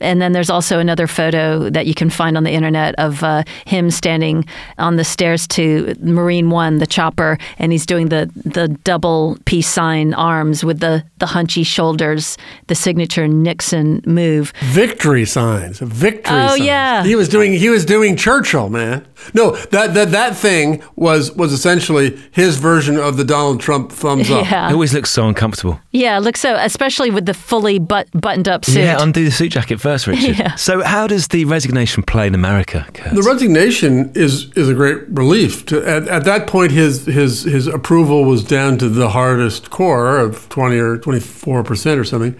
And 0.00 0.20
then 0.20 0.32
there's 0.32 0.50
also 0.50 0.78
another 0.78 1.06
photo 1.06 1.70
that 1.70 1.86
you 1.86 1.94
can 1.94 2.10
find 2.10 2.36
on 2.36 2.44
the 2.44 2.50
internet 2.50 2.94
of 2.98 3.22
uh, 3.22 3.44
him 3.64 3.90
standing 3.90 4.44
on 4.78 4.96
the 4.96 5.04
stairs 5.04 5.46
to 5.48 5.94
Marine 6.00 6.50
One, 6.50 6.78
the 6.78 6.86
chopper, 6.86 7.38
and 7.58 7.72
he's 7.72 7.86
doing 7.86 8.08
the 8.08 8.30
the 8.44 8.68
double 8.68 9.38
peace 9.46 9.68
sign 9.68 10.12
arms 10.14 10.64
with 10.64 10.80
the 10.80 11.02
the 11.18 11.26
hunchy 11.26 11.64
shoulders, 11.64 12.36
the 12.66 12.74
signature 12.74 13.26
Nixon 13.26 14.02
move. 14.06 14.52
victory 14.64 15.24
signs. 15.24 15.78
Victory 15.78 16.34
signs. 16.34 16.52
Oh, 16.52 16.56
signs. 16.56 16.66
yeah. 16.66 17.04
He 17.04 17.16
was 17.16 17.28
doing 17.28 17.54
he 17.54 17.68
was 17.70 17.84
doing 17.84 18.16
Churchill, 18.16 18.68
man. 18.68 19.06
No, 19.32 19.56
that 19.56 19.94
that 19.94 20.10
that 20.10 20.36
thing 20.36 20.82
was 20.96 21.32
was 21.32 21.52
essentially 21.52 22.18
his 22.32 22.56
version 22.56 22.98
of 22.98 23.16
the 23.16 23.24
Donald 23.24 23.60
Trump 23.60 23.90
thumbs 23.92 24.30
up. 24.30 24.44
Yeah. 24.50 24.68
it 24.68 24.72
always 24.72 24.92
looks 24.92 25.10
so 25.10 25.26
uncomfortable. 25.26 25.80
Yeah, 25.92 26.18
it 26.18 26.20
looks 26.20 26.40
so, 26.40 26.54
especially 26.56 27.10
with 27.10 27.24
the 27.26 27.34
fully 27.34 27.78
but, 27.78 28.08
buttoned 28.12 28.48
up 28.48 28.64
suit. 28.64 28.80
Yeah, 28.80 28.98
undo 29.00 29.24
the 29.24 29.30
suit 29.30 29.52
jacket 29.52 29.80
first, 29.86 30.06
Richard. 30.06 30.36
Yeah. 30.36 30.54
So, 30.56 30.82
how 30.82 31.06
does 31.06 31.28
the 31.28 31.44
resignation 31.44 32.02
play 32.02 32.26
in 32.26 32.34
America, 32.34 32.86
Kurt? 32.92 33.14
The 33.14 33.22
resignation 33.22 34.10
is 34.14 34.50
is 34.54 34.68
a 34.68 34.74
great 34.74 35.08
relief. 35.08 35.64
To, 35.66 35.76
at, 35.86 36.08
at 36.08 36.24
that 36.24 36.46
point, 36.46 36.72
his 36.72 37.06
his 37.06 37.42
his 37.44 37.66
approval 37.66 38.24
was 38.24 38.42
down 38.42 38.78
to 38.78 38.88
the 38.88 39.10
hardest 39.10 39.70
core 39.70 40.18
of 40.18 40.48
twenty 40.48 40.78
or 40.78 40.98
twenty 40.98 41.20
four 41.20 41.62
percent 41.62 42.00
or 42.00 42.04
something. 42.04 42.34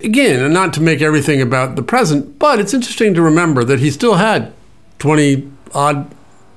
Again, 0.00 0.40
and 0.44 0.52
not 0.52 0.72
to 0.74 0.80
make 0.80 1.00
everything 1.00 1.40
about 1.40 1.76
the 1.76 1.82
present, 1.82 2.38
but 2.38 2.60
it's 2.60 2.74
interesting 2.74 3.14
to 3.14 3.22
remember 3.22 3.64
that 3.64 3.80
he 3.80 3.90
still 3.90 4.14
had 4.14 4.52
twenty 4.98 5.50
odd 5.74 6.06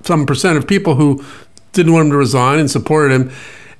some 0.03 0.25
percent 0.25 0.57
of 0.57 0.67
people 0.67 0.95
who 0.95 1.23
didn't 1.71 1.93
want 1.93 2.05
him 2.05 2.11
to 2.11 2.17
resign 2.17 2.59
and 2.59 2.69
supported 2.69 3.13
him, 3.15 3.31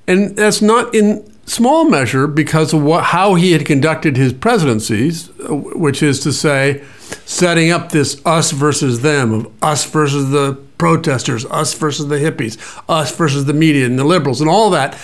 and 0.08 0.36
that's 0.38 0.62
not 0.62 0.96
in 0.96 1.24
small 1.46 1.86
measure 1.86 2.28
because 2.28 2.74
of 2.74 2.82
what, 2.82 3.06
how 3.06 3.36
he 3.36 3.52
had 3.52 3.66
conducted 3.66 4.18
his 4.18 4.34
presidencies, 4.34 5.30
which 5.40 6.02
is 6.02 6.20
to 6.22 6.34
say, 6.34 6.84
setting 7.26 7.72
up 7.72 7.92
this 7.92 8.20
us 8.26 8.52
versus 8.52 9.02
them, 9.02 9.34
of 9.34 9.64
us 9.64 9.86
versus 9.86 10.32
the 10.32 10.60
protesters, 10.78 11.46
us 11.46 11.74
versus 11.74 12.08
the 12.08 12.16
hippies, 12.16 12.58
us 12.90 13.16
versus 13.16 13.46
the 13.46 13.54
media 13.54 13.86
and 13.86 13.98
the 13.98 14.04
liberals, 14.04 14.42
and 14.42 14.50
all 14.50 14.70
that. 14.72 14.98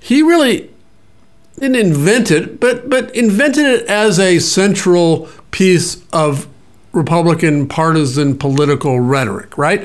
He 0.00 0.22
really 0.22 0.70
didn't 1.58 1.76
invent 1.76 2.30
it, 2.30 2.58
but 2.60 2.90
but 2.90 3.14
invented 3.14 3.64
it 3.64 3.86
as 3.86 4.18
a 4.18 4.40
central 4.40 5.28
piece 5.52 6.04
of 6.12 6.48
Republican 6.92 7.68
partisan 7.68 8.36
political 8.36 9.00
rhetoric, 9.00 9.56
right? 9.56 9.82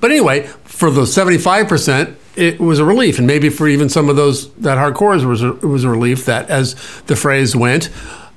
But 0.00 0.10
anyway, 0.10 0.48
for 0.64 0.90
the 0.90 1.06
seventy-five 1.06 1.68
percent, 1.68 2.18
it 2.36 2.60
was 2.60 2.78
a 2.78 2.84
relief, 2.84 3.18
and 3.18 3.26
maybe 3.26 3.48
for 3.48 3.68
even 3.68 3.88
some 3.88 4.08
of 4.08 4.16
those 4.16 4.52
that 4.54 4.78
hardcore 4.78 5.20
it 5.20 5.26
was 5.26 5.42
a, 5.42 5.50
it 5.56 5.64
was 5.64 5.84
a 5.84 5.88
relief 5.88 6.24
that, 6.26 6.48
as 6.48 6.74
the 7.06 7.16
phrase 7.16 7.54
went, 7.54 7.90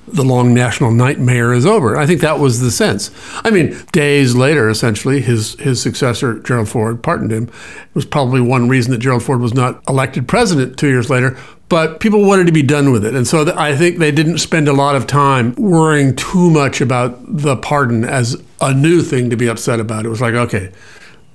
the 0.08 0.22
long 0.22 0.54
national 0.54 0.92
nightmare 0.92 1.52
is 1.52 1.66
over. 1.66 1.96
I 1.96 2.06
think 2.06 2.20
that 2.20 2.38
was 2.38 2.60
the 2.60 2.70
sense. 2.70 3.10
I 3.44 3.50
mean, 3.50 3.76
days 3.92 4.34
later, 4.34 4.68
essentially, 4.68 5.20
his 5.20 5.54
his 5.54 5.80
successor 5.82 6.38
Gerald 6.40 6.68
Ford 6.68 7.02
pardoned 7.02 7.32
him. 7.32 7.44
It 7.44 7.94
was 7.94 8.04
probably 8.04 8.40
one 8.40 8.68
reason 8.68 8.92
that 8.92 8.98
Gerald 8.98 9.24
Ford 9.24 9.40
was 9.40 9.54
not 9.54 9.82
elected 9.88 10.28
president 10.28 10.78
two 10.78 10.88
years 10.88 11.10
later. 11.10 11.36
But 11.68 11.98
people 11.98 12.24
wanted 12.24 12.46
to 12.46 12.52
be 12.52 12.62
done 12.62 12.92
with 12.92 13.04
it, 13.04 13.16
and 13.16 13.26
so 13.26 13.52
I 13.56 13.74
think 13.74 13.98
they 13.98 14.12
didn't 14.12 14.38
spend 14.38 14.68
a 14.68 14.72
lot 14.72 14.94
of 14.94 15.08
time 15.08 15.52
worrying 15.56 16.14
too 16.14 16.48
much 16.48 16.80
about 16.80 17.18
the 17.26 17.56
pardon 17.56 18.04
as 18.04 18.40
a 18.60 18.72
new 18.72 19.02
thing 19.02 19.30
to 19.30 19.36
be 19.36 19.48
upset 19.48 19.80
about. 19.80 20.06
It 20.06 20.08
was 20.08 20.20
like, 20.20 20.34
okay, 20.34 20.70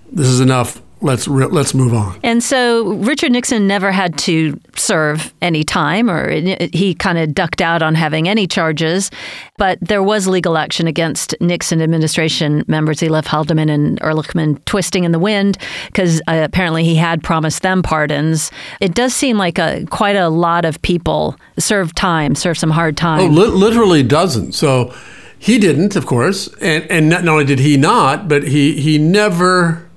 this 0.09 0.27
is 0.27 0.39
enough. 0.39 0.81
Let's 1.01 1.27
re- 1.27 1.47
let's 1.47 1.73
move 1.73 1.93
on. 1.93 2.19
And 2.23 2.43
so 2.43 2.93
Richard 2.93 3.31
Nixon 3.31 3.67
never 3.67 3.91
had 3.91 4.17
to 4.19 4.59
serve 4.75 5.33
any 5.41 5.63
time, 5.63 6.09
or 6.09 6.31
he 6.73 6.93
kind 6.93 7.17
of 7.17 7.33
ducked 7.33 7.61
out 7.61 7.81
on 7.81 7.95
having 7.95 8.27
any 8.27 8.47
charges. 8.47 9.11
But 9.57 9.77
there 9.81 10.03
was 10.03 10.27
legal 10.27 10.57
action 10.57 10.87
against 10.87 11.35
Nixon 11.41 11.81
administration 11.81 12.63
members, 12.67 12.99
Elif 13.01 13.25
Haldeman 13.25 13.69
and 13.69 13.99
Ehrlichman, 14.01 14.63
twisting 14.65 15.03
in 15.03 15.11
the 15.11 15.19
wind 15.19 15.57
because 15.87 16.21
uh, 16.27 16.41
apparently 16.43 16.83
he 16.83 16.95
had 16.95 17.23
promised 17.23 17.61
them 17.61 17.83
pardons. 17.83 18.51
It 18.79 18.93
does 18.93 19.13
seem 19.13 19.37
like 19.37 19.57
a, 19.57 19.85
quite 19.89 20.15
a 20.15 20.29
lot 20.29 20.65
of 20.65 20.81
people 20.81 21.35
served 21.59 21.95
time, 21.95 22.35
served 22.35 22.59
some 22.59 22.71
hard 22.71 22.97
time. 22.97 23.19
Oh, 23.19 23.25
li- 23.25 23.47
literally 23.47 24.03
dozens. 24.03 24.57
So 24.57 24.93
he 25.37 25.57
didn't, 25.57 25.95
of 25.95 26.05
course, 26.05 26.47
and 26.61 26.89
and 26.91 27.09
not 27.09 27.27
only 27.27 27.45
did 27.45 27.59
he 27.59 27.75
not, 27.75 28.27
but 28.27 28.43
he 28.43 28.79
he 28.79 28.99
never 28.99 29.89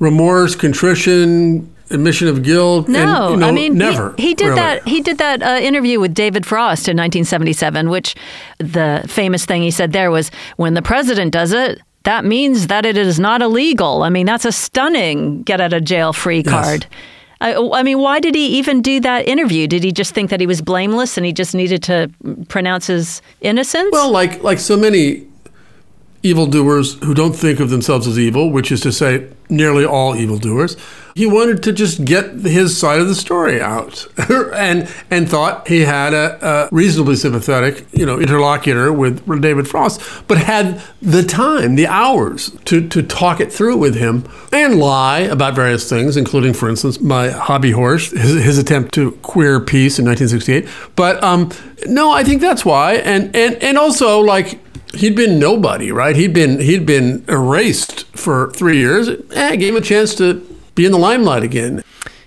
remorse, 0.00 0.56
contrition, 0.56 1.72
admission 1.90 2.26
of 2.26 2.42
guilt. 2.42 2.88
No, 2.88 2.98
and, 2.98 3.34
you 3.34 3.36
know, 3.38 3.48
I 3.48 3.52
mean 3.52 3.78
never. 3.78 4.14
He, 4.16 4.28
he 4.28 4.34
did 4.34 4.46
really. 4.46 4.56
that. 4.56 4.88
He 4.88 5.00
did 5.00 5.18
that 5.18 5.42
uh, 5.42 5.60
interview 5.60 6.00
with 6.00 6.14
David 6.14 6.44
Frost 6.44 6.88
in 6.88 6.96
1977, 6.96 7.90
which 7.90 8.16
the 8.58 9.04
famous 9.06 9.44
thing 9.44 9.62
he 9.62 9.70
said 9.70 9.92
there 9.92 10.10
was, 10.10 10.30
"When 10.56 10.74
the 10.74 10.82
president 10.82 11.32
does 11.32 11.52
it." 11.52 11.80
That 12.04 12.24
means 12.24 12.68
that 12.68 12.86
it 12.86 12.96
is 12.96 13.20
not 13.20 13.42
illegal. 13.42 14.02
I 14.02 14.08
mean, 14.08 14.24
that's 14.24 14.46
a 14.46 14.52
stunning 14.52 15.42
get 15.42 15.60
out 15.60 15.74
of 15.74 15.84
jail 15.84 16.14
free 16.14 16.42
card. 16.42 16.86
I, 17.42 17.54
I 17.54 17.82
mean, 17.82 17.98
why 17.98 18.20
did 18.20 18.34
he 18.34 18.58
even 18.58 18.80
do 18.80 19.00
that 19.00 19.28
interview? 19.28 19.66
Did 19.66 19.84
he 19.84 19.92
just 19.92 20.14
think 20.14 20.30
that 20.30 20.40
he 20.40 20.46
was 20.46 20.62
blameless 20.62 21.18
and 21.18 21.26
he 21.26 21.32
just 21.32 21.54
needed 21.54 21.82
to 21.84 22.10
pronounce 22.48 22.86
his 22.86 23.20
innocence? 23.42 23.92
Well, 23.92 24.10
like 24.10 24.42
like 24.42 24.58
so 24.58 24.78
many 24.78 25.26
evildoers 26.22 26.94
who 27.02 27.14
don't 27.14 27.34
think 27.34 27.60
of 27.60 27.70
themselves 27.70 28.06
as 28.06 28.18
evil, 28.18 28.50
which 28.50 28.72
is 28.72 28.80
to 28.82 28.92
say, 28.92 29.28
nearly 29.50 29.84
all 29.84 30.16
evildoers, 30.16 30.76
he 31.14 31.26
wanted 31.26 31.62
to 31.64 31.72
just 31.72 32.04
get 32.04 32.32
his 32.32 32.76
side 32.76 33.00
of 33.00 33.08
the 33.08 33.14
story 33.14 33.60
out, 33.60 34.06
and 34.54 34.88
and 35.10 35.28
thought 35.28 35.68
he 35.68 35.80
had 35.80 36.14
a, 36.14 36.38
a 36.46 36.68
reasonably 36.72 37.16
sympathetic, 37.16 37.86
you 37.92 38.06
know, 38.06 38.18
interlocutor 38.18 38.92
with 38.92 39.26
David 39.40 39.68
Frost, 39.68 40.00
but 40.28 40.38
had 40.38 40.82
the 41.02 41.22
time, 41.22 41.74
the 41.74 41.86
hours 41.86 42.50
to 42.66 42.86
to 42.88 43.02
talk 43.02 43.40
it 43.40 43.52
through 43.52 43.76
with 43.76 43.96
him 43.96 44.28
and 44.52 44.78
lie 44.78 45.20
about 45.20 45.54
various 45.54 45.88
things, 45.88 46.16
including, 46.16 46.54
for 46.54 46.68
instance, 46.68 47.00
my 47.00 47.30
hobby 47.30 47.72
horse, 47.72 48.10
his, 48.12 48.44
his 48.44 48.58
attempt 48.58 48.94
to 48.94 49.12
queer 49.22 49.60
peace 49.60 49.98
in 49.98 50.04
1968. 50.04 50.68
But 50.96 51.22
um, 51.22 51.50
no, 51.86 52.10
I 52.10 52.24
think 52.24 52.40
that's 52.40 52.64
why, 52.64 52.94
and 52.94 53.34
and 53.34 53.56
and 53.62 53.78
also 53.78 54.20
like 54.20 54.58
he'd 54.94 55.16
been 55.16 55.38
nobody, 55.38 55.92
right? 55.92 56.16
He'd 56.16 56.32
been 56.32 56.60
he'd 56.60 56.86
been 56.86 57.24
erased 57.28 58.04
for 58.16 58.50
three 58.52 58.78
years. 58.78 59.08
Eh, 59.08 59.56
gave 59.56 59.74
him 59.74 59.82
a 59.82 59.84
chance 59.84 60.14
to 60.16 60.34
be 60.74 60.86
in 60.86 60.92
the 60.92 60.98
limelight 60.98 61.42
again. 61.42 61.82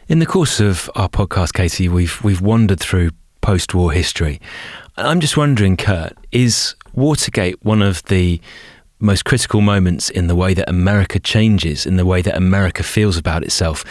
In 0.08 0.20
the 0.20 0.26
course 0.26 0.60
of 0.60 0.90
our 0.96 1.10
podcast, 1.10 1.54
Casey, 1.54 1.88
we've 1.90 2.24
we've 2.24 2.42
wandered 2.42 2.80
through 2.80 3.12
post-war 3.42 3.92
history. 3.92 4.40
I'm 4.96 5.20
just 5.20 5.36
wondering, 5.36 5.76
Kurt, 5.76 6.14
is 6.32 6.76
Watergate 6.94 7.64
one 7.66 7.82
of 7.82 8.04
the 8.04 8.40
most 9.00 9.26
critical 9.26 9.60
moments 9.60 10.10
in 10.10 10.28
the 10.28 10.36
way 10.36 10.54
that 10.54 10.70
America 10.70 11.20
changes, 11.20 11.86
in 11.86 11.98
the 11.98 12.06
way 12.06 12.22
that 12.22 12.38
America 12.38 12.84
feels 12.84 13.18
about 13.18 13.44
itself 13.44 13.84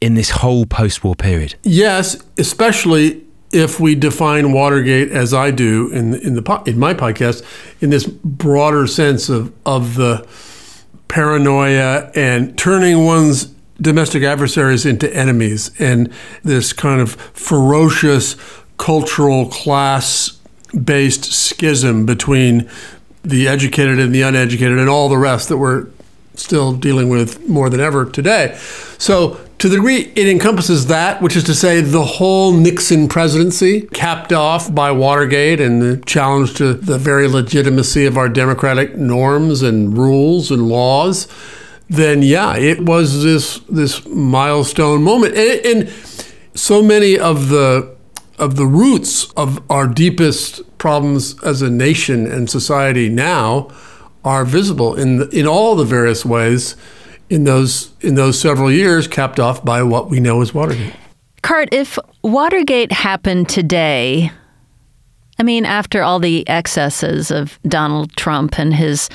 in 0.00 0.14
this 0.14 0.30
whole 0.30 0.66
post-war 0.66 1.14
period? 1.14 1.54
Yes, 1.62 2.16
especially 2.36 3.22
if 3.50 3.80
we 3.80 3.94
define 3.94 4.52
Watergate 4.52 5.10
as 5.10 5.32
I 5.32 5.50
do 5.50 5.90
in 5.90 6.14
in 6.14 6.34
the 6.34 6.62
in 6.66 6.78
my 6.78 6.94
podcast 6.94 7.44
in 7.80 7.90
this 7.90 8.06
broader 8.06 8.86
sense 8.86 9.28
of 9.28 9.52
of 9.64 9.94
the 9.94 10.26
paranoia 11.08 12.10
and 12.14 12.56
turning 12.58 13.04
one's 13.04 13.46
domestic 13.80 14.22
adversaries 14.22 14.84
into 14.84 15.12
enemies 15.14 15.70
and 15.78 16.12
this 16.42 16.72
kind 16.72 17.00
of 17.00 17.12
ferocious 17.14 18.36
cultural 18.76 19.46
class 19.46 20.38
based 20.84 21.24
schism 21.24 22.04
between 22.04 22.68
the 23.22 23.48
educated 23.48 23.98
and 23.98 24.14
the 24.14 24.22
uneducated 24.22 24.78
and 24.78 24.88
all 24.88 25.08
the 25.08 25.18
rest 25.18 25.48
that 25.48 25.56
we're 25.58 25.86
still 26.34 26.72
dealing 26.72 27.08
with 27.08 27.48
more 27.48 27.68
than 27.68 27.80
ever 27.80 28.04
today. 28.04 28.56
So, 28.98 29.40
to 29.58 29.68
the 29.68 29.76
degree 29.76 30.12
it 30.14 30.28
encompasses 30.28 30.86
that, 30.86 31.20
which 31.20 31.34
is 31.34 31.42
to 31.44 31.54
say 31.54 31.80
the 31.80 32.04
whole 32.04 32.52
Nixon 32.52 33.08
presidency, 33.08 33.82
capped 33.92 34.32
off 34.32 34.72
by 34.72 34.92
Watergate 34.92 35.60
and 35.60 35.82
the 35.82 35.96
challenge 36.06 36.54
to 36.54 36.74
the 36.74 36.98
very 36.98 37.26
legitimacy 37.26 38.06
of 38.06 38.16
our 38.16 38.28
democratic 38.28 38.96
norms 38.96 39.62
and 39.62 39.98
rules 39.98 40.50
and 40.52 40.68
laws, 40.68 41.26
then 41.88 42.22
yeah, 42.22 42.56
it 42.56 42.84
was 42.84 43.24
this 43.24 43.58
this 43.68 44.06
milestone 44.06 45.02
moment. 45.02 45.34
And, 45.34 45.66
and 45.66 45.88
so 46.54 46.82
many 46.82 47.18
of 47.18 47.48
the 47.48 47.96
of 48.38 48.54
the 48.54 48.66
roots 48.66 49.32
of 49.32 49.60
our 49.68 49.88
deepest 49.88 50.78
problems 50.78 51.42
as 51.42 51.60
a 51.62 51.70
nation 51.70 52.30
and 52.30 52.48
society 52.48 53.08
now 53.08 53.68
are 54.24 54.44
visible 54.44 54.94
in 54.94 55.16
the, 55.16 55.28
in 55.30 55.46
all 55.46 55.74
the 55.74 55.84
various 55.84 56.24
ways 56.24 56.76
in 57.30 57.44
those 57.44 57.92
in 58.00 58.14
those 58.14 58.40
several 58.40 58.70
years 58.70 59.06
capped 59.06 59.38
off 59.38 59.64
by 59.64 59.82
what 59.82 60.10
we 60.10 60.20
know 60.20 60.40
as 60.40 60.54
Watergate. 60.54 60.94
Kurt, 61.42 61.72
if 61.72 61.98
Watergate 62.22 62.92
happened 62.92 63.48
today, 63.48 64.30
I 65.38 65.44
mean, 65.44 65.64
after 65.64 66.02
all 66.02 66.18
the 66.18 66.46
excesses 66.48 67.30
of 67.30 67.60
Donald 67.62 68.16
Trump 68.16 68.58
and 68.58 68.74
his 68.74 69.08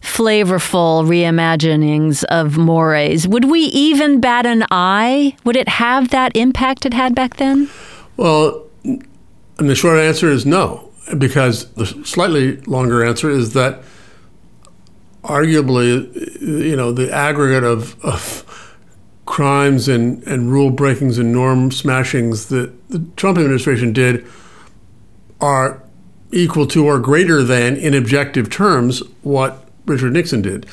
flavorful 0.00 1.06
reimaginings 1.06 2.24
of 2.24 2.56
mores, 2.56 3.28
would 3.28 3.44
we 3.44 3.60
even 3.60 4.20
bat 4.20 4.46
an 4.46 4.64
eye? 4.70 5.36
Would 5.44 5.56
it 5.56 5.68
have 5.68 6.08
that 6.10 6.34
impact 6.34 6.86
it 6.86 6.94
had 6.94 7.14
back 7.14 7.36
then? 7.36 7.68
Well, 8.16 8.64
and 8.84 9.70
the 9.70 9.74
short 9.74 9.98
answer 9.98 10.30
is 10.30 10.46
no, 10.46 10.90
because 11.18 11.70
the 11.72 11.84
slightly 11.84 12.56
longer 12.62 13.04
answer 13.04 13.28
is 13.28 13.52
that 13.52 13.82
arguably, 15.26 16.40
you 16.40 16.76
know, 16.76 16.92
the 16.92 17.12
aggregate 17.12 17.64
of, 17.64 18.02
of 18.04 18.44
crimes 19.26 19.88
and, 19.88 20.22
and 20.24 20.50
rule 20.50 20.70
breakings 20.70 21.18
and 21.18 21.32
norm 21.32 21.70
smashings 21.70 22.48
that 22.48 22.72
the 22.88 23.04
Trump 23.16 23.38
administration 23.38 23.92
did 23.92 24.24
are 25.40 25.82
equal 26.32 26.66
to 26.66 26.86
or 26.86 26.98
greater 26.98 27.42
than, 27.42 27.76
in 27.76 27.94
objective 27.94 28.50
terms, 28.50 29.02
what 29.22 29.68
Richard 29.84 30.12
Nixon 30.12 30.42
did. 30.42 30.66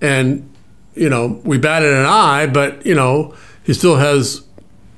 And, 0.00 0.48
you 0.94 1.08
know, 1.08 1.40
we 1.44 1.58
batted 1.58 1.92
an 1.92 2.06
eye, 2.06 2.46
but, 2.46 2.84
you 2.84 2.94
know, 2.94 3.34
he 3.62 3.74
still 3.74 3.96
has 3.96 4.42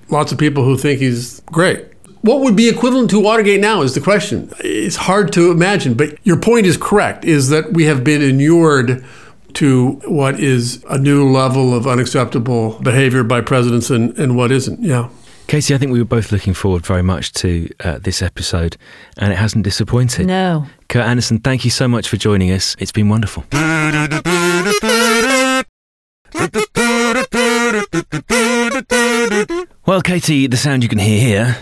lots 0.08 0.32
of 0.32 0.38
people 0.38 0.64
who 0.64 0.76
think 0.76 1.00
he's 1.00 1.40
great. 1.46 1.86
What 2.22 2.40
would 2.42 2.54
be 2.54 2.68
equivalent 2.68 3.10
to 3.10 3.18
Watergate 3.18 3.60
now 3.60 3.82
is 3.82 3.96
the 3.96 4.00
question. 4.00 4.48
It's 4.60 4.94
hard 4.94 5.32
to 5.32 5.50
imagine, 5.50 5.94
but 5.94 6.24
your 6.24 6.36
point 6.36 6.66
is 6.66 6.76
correct, 6.76 7.24
is 7.24 7.48
that 7.48 7.72
we 7.72 7.84
have 7.86 8.04
been 8.04 8.22
inured 8.22 9.04
to 9.54 10.00
what 10.06 10.38
is 10.38 10.84
a 10.88 10.98
new 10.98 11.28
level 11.28 11.74
of 11.74 11.88
unacceptable 11.88 12.78
behavior 12.80 13.24
by 13.24 13.40
presidents 13.40 13.90
and, 13.90 14.16
and 14.16 14.36
what 14.36 14.52
isn't. 14.52 14.80
Yeah. 14.80 15.08
Casey, 15.48 15.74
I 15.74 15.78
think 15.78 15.90
we 15.90 15.98
were 15.98 16.04
both 16.04 16.30
looking 16.30 16.54
forward 16.54 16.86
very 16.86 17.02
much 17.02 17.32
to 17.34 17.68
uh, 17.80 17.98
this 17.98 18.22
episode, 18.22 18.76
and 19.18 19.32
it 19.32 19.36
hasn't 19.36 19.64
disappointed. 19.64 20.28
No. 20.28 20.66
Kurt 20.88 21.04
Andersen, 21.04 21.40
thank 21.40 21.64
you 21.64 21.72
so 21.72 21.88
much 21.88 22.08
for 22.08 22.16
joining 22.16 22.52
us. 22.52 22.76
It's 22.78 22.92
been 22.92 23.08
wonderful. 23.08 23.44
Well, 29.84 30.02
Katie, 30.02 30.46
the 30.46 30.56
sound 30.56 30.84
you 30.84 30.88
can 30.88 31.00
hear 31.00 31.18
here 31.18 31.56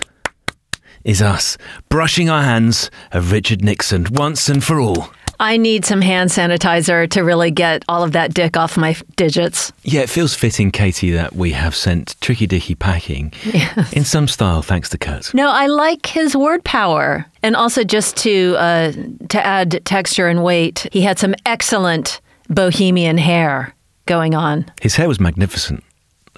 is 1.11 1.21
us 1.21 1.59
brushing 1.89 2.31
our 2.31 2.43
hands 2.43 2.91
of 3.11 3.33
Richard 3.33 3.65
Nixon 3.65 4.07
once 4.13 4.49
and 4.49 4.63
for 4.63 4.81
all. 4.81 5.11
I 5.41 5.57
need 5.57 5.85
some 5.85 6.03
hand 6.03 6.31
sanitizer 6.31 7.09
to 7.11 7.23
really 7.23 7.51
get 7.51 7.83
all 7.89 8.05
of 8.05 8.13
that 8.13 8.33
dick 8.35 8.57
off 8.57 8.77
my 8.77 8.95
digits. 9.17 9.73
Yeah, 9.83 10.03
it 10.03 10.11
feels 10.11 10.35
fitting, 10.35 10.71
Katie, 10.71 11.11
that 11.13 11.35
we 11.35 11.53
have 11.53 11.75
sent 11.75 12.15
Tricky 12.21 12.47
Dicky 12.47 12.75
packing 12.75 13.33
in 13.93 14.05
some 14.05 14.29
style, 14.29 14.63
thanks 14.63 14.91
to 14.91 14.99
Kurt. 14.99 15.33
No, 15.35 15.51
I 15.51 15.67
like 15.67 16.07
his 16.07 16.37
word 16.37 16.63
power. 16.63 17.27
And 17.43 17.57
also 17.57 17.85
just 17.85 18.17
to 18.19 18.55
uh, 18.59 18.93
to 19.31 19.45
add 19.45 19.81
texture 19.85 20.29
and 20.29 20.45
weight, 20.45 20.87
he 20.93 21.01
had 21.01 21.19
some 21.19 21.35
excellent 21.47 22.21
bohemian 22.51 23.17
hair 23.17 23.75
going 24.07 24.35
on. 24.35 24.71
His 24.83 24.97
hair 24.97 25.09
was 25.09 25.19
magnificent. 25.19 25.83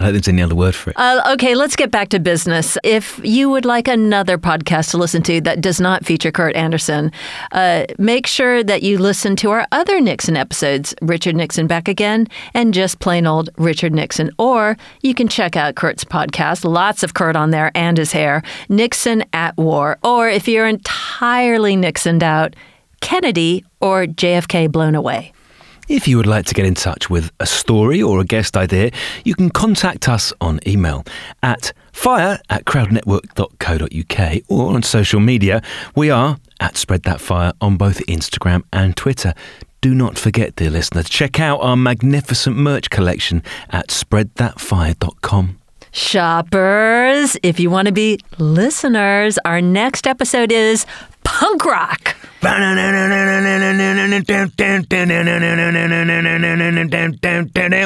I 0.02 0.06
don't 0.06 0.14
think 0.14 0.24
there's 0.24 0.32
any 0.32 0.42
other 0.42 0.54
word 0.54 0.74
for 0.74 0.90
it. 0.90 0.96
Uh, 0.98 1.32
okay, 1.34 1.54
let's 1.54 1.76
get 1.76 1.90
back 1.90 2.08
to 2.10 2.18
business. 2.18 2.76
If 2.82 3.20
you 3.22 3.48
would 3.50 3.64
like 3.64 3.88
another 3.88 4.38
podcast 4.38 4.90
to 4.90 4.98
listen 4.98 5.22
to 5.24 5.40
that 5.42 5.60
does 5.60 5.80
not 5.80 6.04
feature 6.04 6.32
Kurt 6.32 6.56
Andersen, 6.56 7.12
uh, 7.52 7.84
make 7.98 8.26
sure 8.26 8.64
that 8.64 8.82
you 8.82 8.98
listen 8.98 9.36
to 9.36 9.50
our 9.50 9.66
other 9.72 10.00
Nixon 10.00 10.36
episodes, 10.36 10.94
Richard 11.02 11.36
Nixon 11.36 11.66
Back 11.66 11.88
Again, 11.88 12.26
and 12.54 12.74
just 12.74 12.98
plain 12.98 13.26
old 13.26 13.50
Richard 13.56 13.92
Nixon. 13.92 14.30
Or 14.38 14.76
you 15.02 15.14
can 15.14 15.28
check 15.28 15.56
out 15.56 15.76
Kurt's 15.76 16.04
podcast, 16.04 16.64
lots 16.64 17.02
of 17.02 17.14
Kurt 17.14 17.36
on 17.36 17.50
there 17.50 17.70
and 17.74 17.96
his 17.96 18.12
hair, 18.12 18.42
Nixon 18.68 19.24
at 19.32 19.56
War. 19.56 19.98
Or 20.02 20.28
if 20.28 20.48
you're 20.48 20.66
entirely 20.66 21.76
Nixoned 21.76 22.22
out, 22.22 22.54
Kennedy 23.00 23.64
or 23.80 24.06
JFK 24.06 24.70
Blown 24.70 24.94
Away. 24.94 25.32
If 25.92 26.08
you 26.08 26.16
would 26.16 26.26
like 26.26 26.46
to 26.46 26.54
get 26.54 26.64
in 26.64 26.74
touch 26.74 27.10
with 27.10 27.30
a 27.38 27.44
story 27.44 28.02
or 28.02 28.18
a 28.18 28.24
guest 28.24 28.56
idea, 28.56 28.92
you 29.26 29.34
can 29.34 29.50
contact 29.50 30.08
us 30.08 30.32
on 30.40 30.58
email 30.66 31.04
at 31.42 31.74
fire 31.92 32.40
at 32.48 32.64
crowdnetwork.co.uk 32.64 34.42
or 34.48 34.74
on 34.74 34.82
social 34.82 35.20
media. 35.20 35.60
We 35.94 36.08
are 36.08 36.38
at 36.60 36.78
Spread 36.78 37.02
That 37.02 37.20
Fire 37.20 37.52
on 37.60 37.76
both 37.76 37.98
Instagram 38.06 38.62
and 38.72 38.96
Twitter. 38.96 39.34
Do 39.82 39.94
not 39.94 40.16
forget, 40.16 40.56
dear 40.56 40.70
listener, 40.70 41.02
to 41.02 41.10
check 41.10 41.38
out 41.38 41.58
our 41.58 41.76
magnificent 41.76 42.56
merch 42.56 42.88
collection 42.88 43.42
at 43.68 43.88
spreadthatfire.com. 43.88 45.58
Shoppers, 45.90 47.36
if 47.42 47.60
you 47.60 47.68
want 47.68 47.88
to 47.88 47.92
be 47.92 48.18
listeners, 48.38 49.38
our 49.44 49.60
next 49.60 50.06
episode 50.06 50.52
is 50.52 50.86
punk 51.22 51.66
rock. 51.66 52.16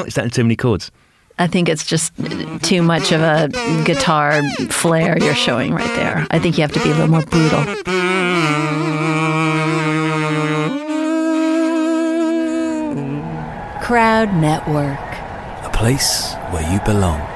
Is 0.07 0.14
that 0.14 0.24
in 0.24 0.30
too 0.30 0.44
many 0.44 0.57
chords? 0.57 0.90
I 1.38 1.46
think 1.46 1.68
it's 1.68 1.84
just 1.84 2.12
too 2.62 2.80
much 2.80 3.12
of 3.12 3.20
a 3.20 3.48
guitar 3.84 4.42
flair 4.70 5.18
you're 5.18 5.34
showing 5.34 5.74
right 5.74 5.94
there. 5.96 6.26
I 6.30 6.38
think 6.38 6.57
you 6.57 6.62
have 6.62 6.72
to 6.72 6.82
be 6.82 6.90
a 6.90 6.94
little 6.94 7.09
more 7.09 7.22
brutal. 7.22 7.61
Crowd 13.82 14.34
Network. 14.34 14.98
A 15.64 15.70
place 15.72 16.34
where 16.50 16.72
you 16.72 16.80
belong. 16.86 17.36